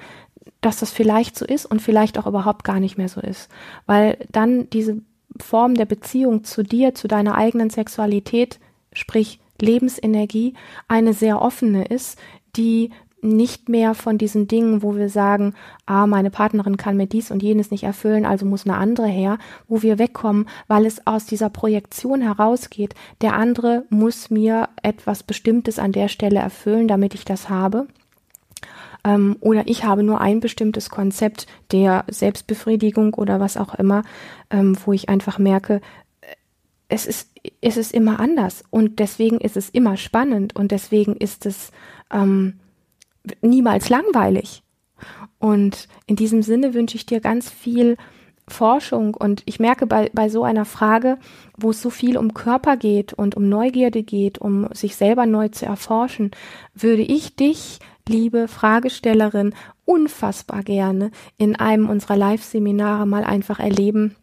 dass 0.60 0.78
das 0.78 0.90
vielleicht 0.90 1.36
so 1.36 1.44
ist 1.44 1.66
und 1.66 1.80
vielleicht 1.80 2.18
auch 2.18 2.26
überhaupt 2.26 2.64
gar 2.64 2.80
nicht 2.80 2.98
mehr 2.98 3.08
so 3.08 3.20
ist. 3.20 3.48
Weil 3.86 4.18
dann 4.30 4.68
diese 4.70 5.00
Form 5.38 5.74
der 5.74 5.86
Beziehung 5.86 6.44
zu 6.44 6.62
dir, 6.62 6.94
zu 6.94 7.08
deiner 7.08 7.34
eigenen 7.34 7.70
Sexualität, 7.70 8.58
sprich 8.92 9.40
Lebensenergie, 9.60 10.54
eine 10.88 11.14
sehr 11.14 11.40
offene 11.40 11.84
ist, 11.84 12.18
die 12.56 12.90
nicht 13.22 13.68
mehr 13.68 13.94
von 13.94 14.18
diesen 14.18 14.48
Dingen, 14.48 14.82
wo 14.82 14.96
wir 14.96 15.08
sagen, 15.08 15.54
ah, 15.86 16.06
meine 16.06 16.30
Partnerin 16.30 16.76
kann 16.76 16.96
mir 16.96 17.06
dies 17.06 17.30
und 17.30 17.42
jenes 17.42 17.70
nicht 17.70 17.84
erfüllen, 17.84 18.24
also 18.24 18.46
muss 18.46 18.66
eine 18.66 18.76
andere 18.76 19.06
her, 19.06 19.38
wo 19.68 19.82
wir 19.82 19.98
wegkommen, 19.98 20.46
weil 20.68 20.86
es 20.86 21.06
aus 21.06 21.26
dieser 21.26 21.50
Projektion 21.50 22.22
herausgeht, 22.22 22.94
der 23.20 23.34
andere 23.34 23.84
muss 23.90 24.30
mir 24.30 24.68
etwas 24.82 25.22
Bestimmtes 25.22 25.78
an 25.78 25.92
der 25.92 26.08
Stelle 26.08 26.40
erfüllen, 26.40 26.88
damit 26.88 27.14
ich 27.14 27.24
das 27.24 27.48
habe. 27.48 27.86
Ähm, 29.04 29.36
oder 29.40 29.66
ich 29.66 29.84
habe 29.84 30.02
nur 30.02 30.20
ein 30.20 30.40
bestimmtes 30.40 30.90
Konzept 30.90 31.46
der 31.72 32.04
Selbstbefriedigung 32.08 33.14
oder 33.14 33.40
was 33.40 33.56
auch 33.56 33.74
immer, 33.74 34.02
ähm, 34.50 34.76
wo 34.84 34.92
ich 34.92 35.08
einfach 35.08 35.38
merke, 35.38 35.80
es 36.88 37.06
ist, 37.06 37.30
es 37.60 37.76
ist 37.76 37.92
immer 37.94 38.20
anders 38.20 38.64
und 38.70 38.98
deswegen 38.98 39.38
ist 39.38 39.56
es 39.56 39.70
immer 39.70 39.96
spannend 39.96 40.56
und 40.56 40.72
deswegen 40.72 41.16
ist 41.16 41.46
es 41.46 41.70
ähm, 42.12 42.58
niemals 43.42 43.88
langweilig. 43.88 44.62
Und 45.38 45.88
in 46.06 46.16
diesem 46.16 46.42
Sinne 46.42 46.74
wünsche 46.74 46.96
ich 46.96 47.06
dir 47.06 47.20
ganz 47.20 47.50
viel 47.50 47.96
Forschung 48.48 49.14
und 49.14 49.42
ich 49.46 49.60
merke 49.60 49.86
bei, 49.86 50.10
bei 50.12 50.28
so 50.28 50.44
einer 50.44 50.64
Frage, 50.64 51.18
wo 51.56 51.70
es 51.70 51.80
so 51.80 51.88
viel 51.88 52.16
um 52.18 52.34
Körper 52.34 52.76
geht 52.76 53.12
und 53.12 53.36
um 53.36 53.48
Neugierde 53.48 54.02
geht, 54.02 54.38
um 54.38 54.68
sich 54.72 54.96
selber 54.96 55.24
neu 55.26 55.48
zu 55.48 55.66
erforschen, 55.66 56.32
würde 56.74 57.02
ich 57.02 57.36
dich, 57.36 57.78
liebe 58.08 58.48
Fragestellerin, 58.48 59.54
unfassbar 59.84 60.62
gerne 60.62 61.10
in 61.36 61.56
einem 61.56 61.88
unserer 61.88 62.16
Live-Seminare 62.16 63.06
mal 63.06 63.24
einfach 63.24 63.60
erleben, 63.60 64.16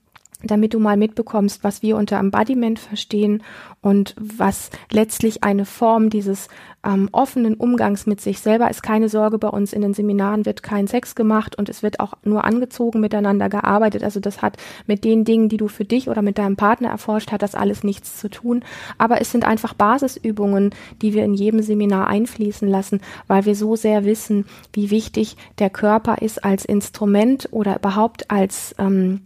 damit 0.44 0.74
du 0.74 0.79
mal 0.79 0.98
mitbekommst, 0.98 1.63
was 1.63 1.82
wir 1.82 1.98
unter 1.98 2.17
Embodiment 2.17 2.77
verstehen 2.77 3.44
und 3.82 4.15
was 4.20 4.70
letztlich 4.91 5.44
eine 5.44 5.65
Form 5.65 6.10
dieses 6.10 6.48
ähm, 6.86 7.10
offenen 7.12 7.56
Umgangs 7.56 8.06
mit 8.06 8.22
sich 8.22 8.39
selber 8.39 8.70
ist. 8.70 8.84
Keine 8.84 9.10
Sorge, 9.10 9.39
bei 9.39 9.48
uns 9.48 9.74
in 9.74 9.82
den 9.82 9.96
Seminaren 9.96 10.46
wird 10.46 10.62
kein 10.62 10.88
Sex 10.88 11.15
gemacht 11.15 11.58
und 11.58 11.70
es 11.70 11.82
wird 11.82 12.00
auch 12.00 12.13
nur 12.24 12.44
angezogen 12.44 13.00
miteinander 13.00 13.50
gearbeitet. 13.50 14.03
Also 14.03 14.20
das 14.20 14.41
hat 14.44 14.58
mit 14.86 15.03
den 15.03 15.25
Dingen, 15.25 15.50
die 15.50 15.58
du 15.58 15.67
für 15.67 15.86
dich 15.86 16.08
oder 16.08 16.22
mit 16.22 16.38
deinem 16.38 16.56
Partner 16.56 16.89
erforscht, 16.89 17.32
hat 17.32 17.41
das 17.41 17.56
alles 17.56 17.84
nichts 17.84 18.20
zu 18.20 18.29
tun. 18.29 18.63
Aber 18.98 19.20
es 19.20 19.32
sind 19.32 19.44
einfach 19.44 19.74
Basisübungen, 19.74 20.74
die 21.01 21.13
wir 21.13 21.25
in 21.25 21.34
jedem 21.34 21.62
Seminar 21.62 22.08
einfließen 22.08 22.67
lassen, 22.67 23.01
weil 23.25 23.46
wir 23.46 23.56
so 23.56 23.75
sehr 23.75 24.06
wissen, 24.06 24.46
wie 24.72 24.91
wichtig 24.91 25.36
der 25.58 25.72
Körper 25.72 26.22
ist 26.22 26.44
als 26.44 26.63
Instrument 26.63 27.50
oder 27.51 27.77
überhaupt 27.77 28.29
als 28.29 28.75
ähm, 28.77 29.22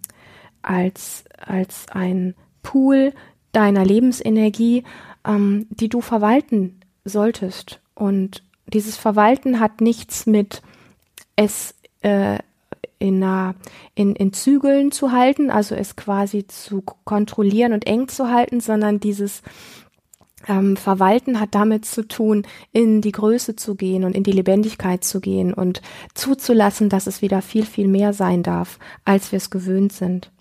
als, 0.61 1.25
als 1.37 1.85
ein 1.89 2.35
Pool 2.63 3.13
deiner 3.51 3.85
Lebensenergie, 3.85 4.83
ähm, 5.25 5.67
die 5.69 5.89
du 5.89 6.01
verwalten 6.01 6.79
solltest. 7.03 7.79
Und 7.95 8.43
dieses 8.67 8.97
Verwalten 8.97 9.59
hat 9.59 9.81
nichts 9.81 10.25
mit 10.25 10.61
es 11.35 11.73
äh, 12.01 12.37
in, 12.99 13.23
einer, 13.23 13.55
in, 13.95 14.15
in 14.15 14.31
Zügeln 14.31 14.91
zu 14.91 15.11
halten, 15.11 15.49
also 15.49 15.75
es 15.75 15.95
quasi 15.95 16.45
zu 16.47 16.83
kontrollieren 17.03 17.73
und 17.73 17.87
eng 17.87 18.07
zu 18.07 18.29
halten, 18.29 18.61
sondern 18.61 18.99
dieses 18.99 19.41
ähm, 20.47 20.77
Verwalten 20.77 21.39
hat 21.39 21.55
damit 21.55 21.85
zu 21.85 22.07
tun, 22.07 22.43
in 22.71 23.01
die 23.01 23.11
Größe 23.11 23.55
zu 23.55 23.75
gehen 23.75 24.03
und 24.03 24.15
in 24.15 24.23
die 24.23 24.31
Lebendigkeit 24.31 25.03
zu 25.03 25.19
gehen 25.19 25.53
und 25.53 25.81
zuzulassen, 26.13 26.89
dass 26.89 27.07
es 27.07 27.21
wieder 27.21 27.41
viel, 27.41 27.65
viel 27.65 27.87
mehr 27.87 28.13
sein 28.13 28.43
darf, 28.43 28.79
als 29.03 29.31
wir 29.31 29.37
es 29.37 29.49
gewöhnt 29.49 29.93
sind. 29.93 30.31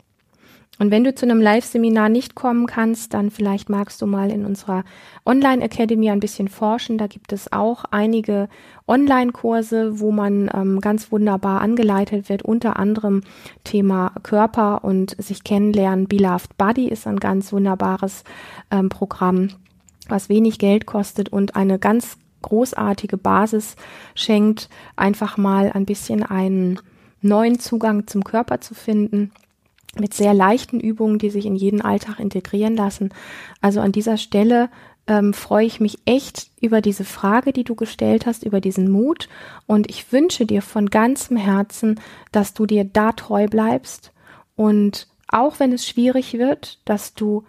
Und 0.80 0.90
wenn 0.90 1.04
du 1.04 1.14
zu 1.14 1.26
einem 1.26 1.42
Live-Seminar 1.42 2.08
nicht 2.08 2.34
kommen 2.34 2.64
kannst, 2.64 3.12
dann 3.12 3.30
vielleicht 3.30 3.68
magst 3.68 4.00
du 4.00 4.06
mal 4.06 4.30
in 4.30 4.46
unserer 4.46 4.84
Online-Academy 5.26 6.08
ein 6.08 6.20
bisschen 6.20 6.48
forschen. 6.48 6.96
Da 6.96 7.06
gibt 7.06 7.34
es 7.34 7.52
auch 7.52 7.84
einige 7.90 8.48
Online-Kurse, 8.88 10.00
wo 10.00 10.10
man 10.10 10.50
ähm, 10.54 10.80
ganz 10.80 11.12
wunderbar 11.12 11.60
angeleitet 11.60 12.30
wird, 12.30 12.40
unter 12.40 12.78
anderem 12.78 13.20
Thema 13.62 14.12
Körper 14.22 14.82
und 14.82 15.22
sich 15.22 15.44
kennenlernen. 15.44 16.08
Beloved 16.08 16.56
Body 16.56 16.88
ist 16.88 17.06
ein 17.06 17.20
ganz 17.20 17.52
wunderbares 17.52 18.24
ähm, 18.70 18.88
Programm, 18.88 19.50
was 20.08 20.30
wenig 20.30 20.58
Geld 20.58 20.86
kostet 20.86 21.28
und 21.28 21.56
eine 21.56 21.78
ganz 21.78 22.16
großartige 22.40 23.18
Basis 23.18 23.76
schenkt, 24.14 24.70
einfach 24.96 25.36
mal 25.36 25.70
ein 25.74 25.84
bisschen 25.84 26.22
einen 26.22 26.80
neuen 27.20 27.58
Zugang 27.58 28.06
zum 28.06 28.24
Körper 28.24 28.62
zu 28.62 28.72
finden 28.72 29.30
mit 29.98 30.14
sehr 30.14 30.34
leichten 30.34 30.78
Übungen, 30.78 31.18
die 31.18 31.30
sich 31.30 31.46
in 31.46 31.56
jeden 31.56 31.80
Alltag 31.80 32.20
integrieren 32.20 32.76
lassen. 32.76 33.10
Also 33.60 33.80
an 33.80 33.92
dieser 33.92 34.16
Stelle 34.16 34.70
ähm, 35.06 35.34
freue 35.34 35.66
ich 35.66 35.80
mich 35.80 35.98
echt 36.04 36.50
über 36.60 36.80
diese 36.80 37.04
Frage, 37.04 37.52
die 37.52 37.64
du 37.64 37.74
gestellt 37.74 38.26
hast, 38.26 38.44
über 38.44 38.60
diesen 38.60 38.90
Mut. 38.90 39.28
Und 39.66 39.90
ich 39.90 40.12
wünsche 40.12 40.46
dir 40.46 40.62
von 40.62 40.90
ganzem 40.90 41.36
Herzen, 41.36 41.98
dass 42.30 42.54
du 42.54 42.66
dir 42.66 42.84
da 42.84 43.12
treu 43.12 43.46
bleibst 43.48 44.12
und 44.54 45.08
auch 45.26 45.60
wenn 45.60 45.72
es 45.72 45.86
schwierig 45.86 46.34
wird, 46.34 46.80
dass 46.84 47.14
du 47.14 47.44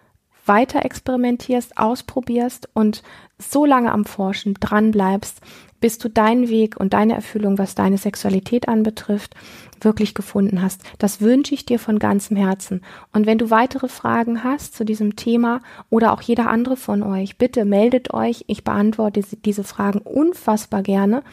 weiter 0.45 0.85
experimentierst, 0.85 1.77
ausprobierst 1.77 2.69
und 2.73 3.03
so 3.37 3.65
lange 3.65 3.91
am 3.91 4.05
Forschen 4.05 4.55
dran 4.55 4.91
bleibst, 4.91 5.41
bis 5.79 5.97
du 5.97 6.09
deinen 6.09 6.47
Weg 6.47 6.79
und 6.79 6.93
deine 6.93 7.15
Erfüllung, 7.15 7.57
was 7.57 7.75
deine 7.75 7.97
Sexualität 7.97 8.67
anbetrifft, 8.67 9.35
wirklich 9.81 10.13
gefunden 10.13 10.61
hast. 10.61 10.83
Das 10.99 11.21
wünsche 11.21 11.55
ich 11.55 11.65
dir 11.65 11.79
von 11.79 11.97
ganzem 11.97 12.37
Herzen. 12.37 12.81
Und 13.13 13.25
wenn 13.25 13.39
du 13.39 13.49
weitere 13.49 13.87
Fragen 13.87 14.43
hast 14.43 14.75
zu 14.75 14.85
diesem 14.85 15.15
Thema 15.15 15.61
oder 15.89 16.13
auch 16.13 16.21
jeder 16.21 16.49
andere 16.49 16.77
von 16.77 17.01
euch, 17.01 17.37
bitte 17.37 17.65
meldet 17.65 18.13
euch. 18.13 18.45
Ich 18.47 18.63
beantworte 18.63 19.23
diese 19.43 19.63
Fragen 19.63 19.99
unfassbar 19.99 20.83
gerne. 20.83 21.23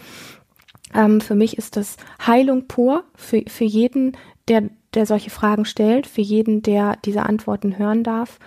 Ähm, 0.95 1.21
für 1.21 1.35
mich 1.35 1.59
ist 1.59 1.77
das 1.77 1.99
Heilung 2.27 2.67
pur 2.67 3.05
für, 3.15 3.43
für 3.47 3.65
jeden, 3.65 4.17
der, 4.49 4.63
der 4.95 5.05
solche 5.05 5.29
Fragen 5.31 5.67
stellt, 5.67 6.07
für 6.07 6.23
jeden, 6.23 6.63
der 6.63 6.97
diese 7.05 7.25
Antworten 7.25 7.79
hören 7.79 8.03
darf, 8.03 8.39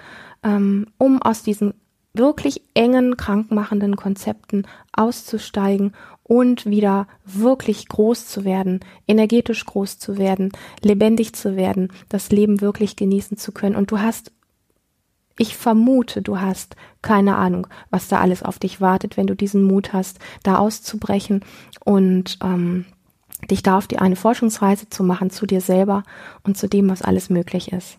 ähm, 0.43 0.87
um 0.97 1.21
aus 1.21 1.43
diesen 1.43 1.73
wirklich 2.13 2.61
engen, 2.73 3.15
krankmachenden 3.17 3.95
Konzepten 3.95 4.67
auszusteigen 4.93 5.93
und 6.23 6.65
wieder 6.65 7.07
wirklich 7.25 7.87
groß 7.87 8.27
zu 8.27 8.45
werden, 8.45 8.81
energetisch 9.07 9.65
groß 9.65 9.97
zu 9.99 10.17
werden, 10.17 10.51
lebendig 10.81 11.33
zu 11.33 11.55
werden, 11.55 11.91
das 12.09 12.31
Leben 12.31 12.61
wirklich 12.61 12.95
genießen 12.95 13.37
zu 13.37 13.51
können. 13.51 13.75
Und 13.75 13.91
du 13.91 13.99
hast, 13.99 14.31
ich 15.37 15.55
vermute, 15.55 16.21
du 16.21 16.39
hast 16.39 16.75
keine 17.01 17.35
Ahnung, 17.37 17.67
was 17.89 18.07
da 18.07 18.19
alles 18.19 18.43
auf 18.43 18.59
dich 18.59 18.81
wartet, 18.81 19.17
wenn 19.17 19.27
du 19.27 19.35
diesen 19.35 19.63
Mut 19.63 19.93
hast, 19.93 20.19
da 20.43 20.57
auszubrechen 20.57 21.43
und 21.83 22.37
ähm, 22.43 22.85
dich 23.49 23.63
da 23.63 23.77
auf 23.77 23.87
die 23.87 23.99
eine 23.99 24.15
Forschungsreise 24.15 24.89
zu 24.89 25.03
machen 25.03 25.31
zu 25.31 25.45
dir 25.45 25.61
selber 25.61 26.03
und 26.43 26.57
zu 26.57 26.67
dem, 26.67 26.89
was 26.89 27.01
alles 27.01 27.29
möglich 27.29 27.71
ist. 27.71 27.97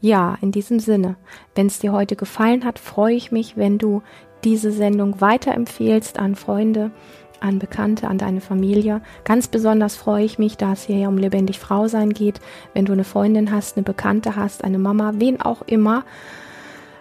Ja, 0.00 0.38
in 0.40 0.52
diesem 0.52 0.80
Sinne, 0.80 1.16
wenn 1.54 1.66
es 1.66 1.78
dir 1.78 1.92
heute 1.92 2.16
gefallen 2.16 2.64
hat, 2.64 2.78
freue 2.78 3.14
ich 3.14 3.32
mich, 3.32 3.56
wenn 3.56 3.78
du 3.78 4.02
diese 4.44 4.72
Sendung 4.72 5.20
weiterempfehlst 5.20 6.18
an 6.18 6.34
Freunde, 6.34 6.90
an 7.40 7.58
Bekannte, 7.58 8.08
an 8.08 8.18
deine 8.18 8.40
Familie. 8.40 9.02
Ganz 9.24 9.48
besonders 9.48 9.96
freue 9.96 10.24
ich 10.24 10.38
mich, 10.38 10.56
da 10.56 10.72
es 10.72 10.84
hier 10.84 11.08
um 11.08 11.18
lebendig 11.18 11.58
Frau 11.58 11.88
sein 11.88 12.10
geht, 12.10 12.40
wenn 12.74 12.84
du 12.84 12.92
eine 12.92 13.04
Freundin 13.04 13.50
hast, 13.50 13.76
eine 13.76 13.84
Bekannte 13.84 14.36
hast, 14.36 14.64
eine 14.64 14.78
Mama, 14.78 15.14
wen 15.16 15.40
auch 15.40 15.62
immer, 15.62 16.04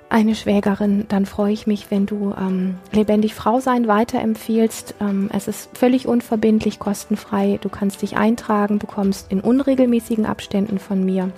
eine 0.10 0.34
Schwägerin, 0.34 1.06
dann 1.08 1.28
freue 1.28 1.54
ich 1.54 1.68
mich, 1.68 1.92
wenn 1.92 2.08
du 2.08 2.34
ähm, 2.36 2.76
lebendig 2.92 3.36
Frau 3.36 3.60
sein 3.60 3.88
weiterempfiehlst. 3.88 4.96
Ähm, 5.00 5.30
es 5.32 5.48
ist 5.48 5.78
völlig 5.78 6.08
unverbindlich, 6.08 6.80
kostenfrei. 6.80 7.60
Du 7.62 7.70
kannst 7.70 8.02
dich 8.02 8.18
eintragen, 8.18 8.80
bekommst 8.80 9.32
in 9.32 9.40
unregelmäßigen 9.40 10.26
Abständen 10.26 10.80
von 10.80 11.06
mir 11.06 11.32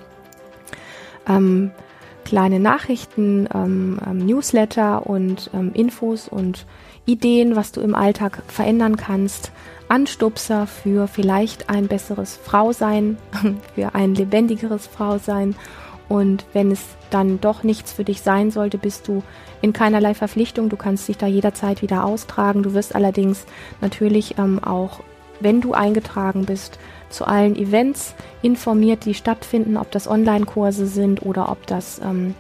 ähm, 1.28 1.72
kleine 2.24 2.60
Nachrichten, 2.60 3.48
ähm, 3.54 4.00
ähm, 4.06 4.26
Newsletter 4.26 5.08
und 5.08 5.50
ähm, 5.54 5.72
Infos 5.74 6.28
und 6.28 6.66
Ideen, 7.06 7.56
was 7.56 7.72
du 7.72 7.82
im 7.82 7.96
Alltag 7.96 8.44
verändern 8.48 8.96
kannst. 8.96 9.52
Anstupser 9.88 10.68
für 10.68 11.08
vielleicht 11.08 11.70
ein 11.70 11.88
besseres 11.88 12.38
Frausein, 12.38 13.18
für 13.76 13.94
ein 13.96 14.16
lebendigeres 14.16 14.88
Frausein. 14.88 15.56
Und 16.08 16.46
wenn 16.54 16.72
es 16.72 16.82
dann 17.10 17.40
doch 17.40 17.64
nichts 17.64 17.94
für 17.94 18.04
dich 18.04 18.22
sein 18.22 18.52
sollte, 18.52 18.78
bist 18.78 19.08
du 19.08 19.24
in 19.62 19.74
keinerlei 19.74 20.14
Verpflichtung. 20.14 20.70
Du 20.70 20.78
kannst 20.78 21.08
dich 21.08 21.18
da 21.18 21.28
jederzeit 21.28 21.82
wieder 21.82 22.04
austragen. 22.04 22.64
Du 22.64 22.74
wirst 22.74 22.96
allerdings 22.96 23.46
natürlich 23.80 24.38
ähm, 24.38 24.64
auch, 24.64 25.02
wenn 25.40 25.62
du 25.62 25.74
eingetragen 25.74 26.46
bist, 26.46 26.80
zu 27.12 27.26
allen 27.26 27.56
Events 27.56 28.16
informiert, 28.42 29.06
die 29.06 29.14
stattfinden, 29.14 29.78
ob 29.78 29.92
das 29.92 30.08
Online-Kurse 30.08 30.88
sind 30.88 31.24
oder 31.24 31.52
ob 31.52 31.68
das 31.68 32.02
ähm, 32.04 32.36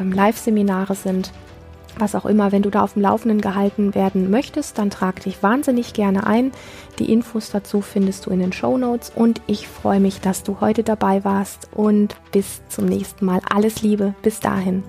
ähm, 0.00 0.12
Live-Seminare 0.12 0.94
sind, 0.94 1.32
was 1.98 2.14
auch 2.14 2.24
immer, 2.24 2.50
wenn 2.50 2.62
du 2.62 2.70
da 2.70 2.82
auf 2.82 2.94
dem 2.94 3.02
Laufenden 3.02 3.40
gehalten 3.40 3.94
werden 3.94 4.30
möchtest, 4.30 4.78
dann 4.78 4.90
trag 4.90 5.22
dich 5.22 5.42
wahnsinnig 5.42 5.92
gerne 5.92 6.26
ein. 6.26 6.52
Die 6.98 7.12
Infos 7.12 7.50
dazu 7.50 7.80
findest 7.80 8.26
du 8.26 8.30
in 8.30 8.40
den 8.40 8.52
Show 8.52 8.76
Notes 8.76 9.12
und 9.14 9.40
ich 9.46 9.68
freue 9.68 10.00
mich, 10.00 10.20
dass 10.20 10.42
du 10.42 10.60
heute 10.60 10.82
dabei 10.82 11.24
warst 11.24 11.68
und 11.72 12.16
bis 12.32 12.62
zum 12.68 12.86
nächsten 12.86 13.24
Mal. 13.24 13.40
Alles 13.48 13.82
Liebe, 13.82 14.14
bis 14.22 14.40
dahin. 14.40 14.82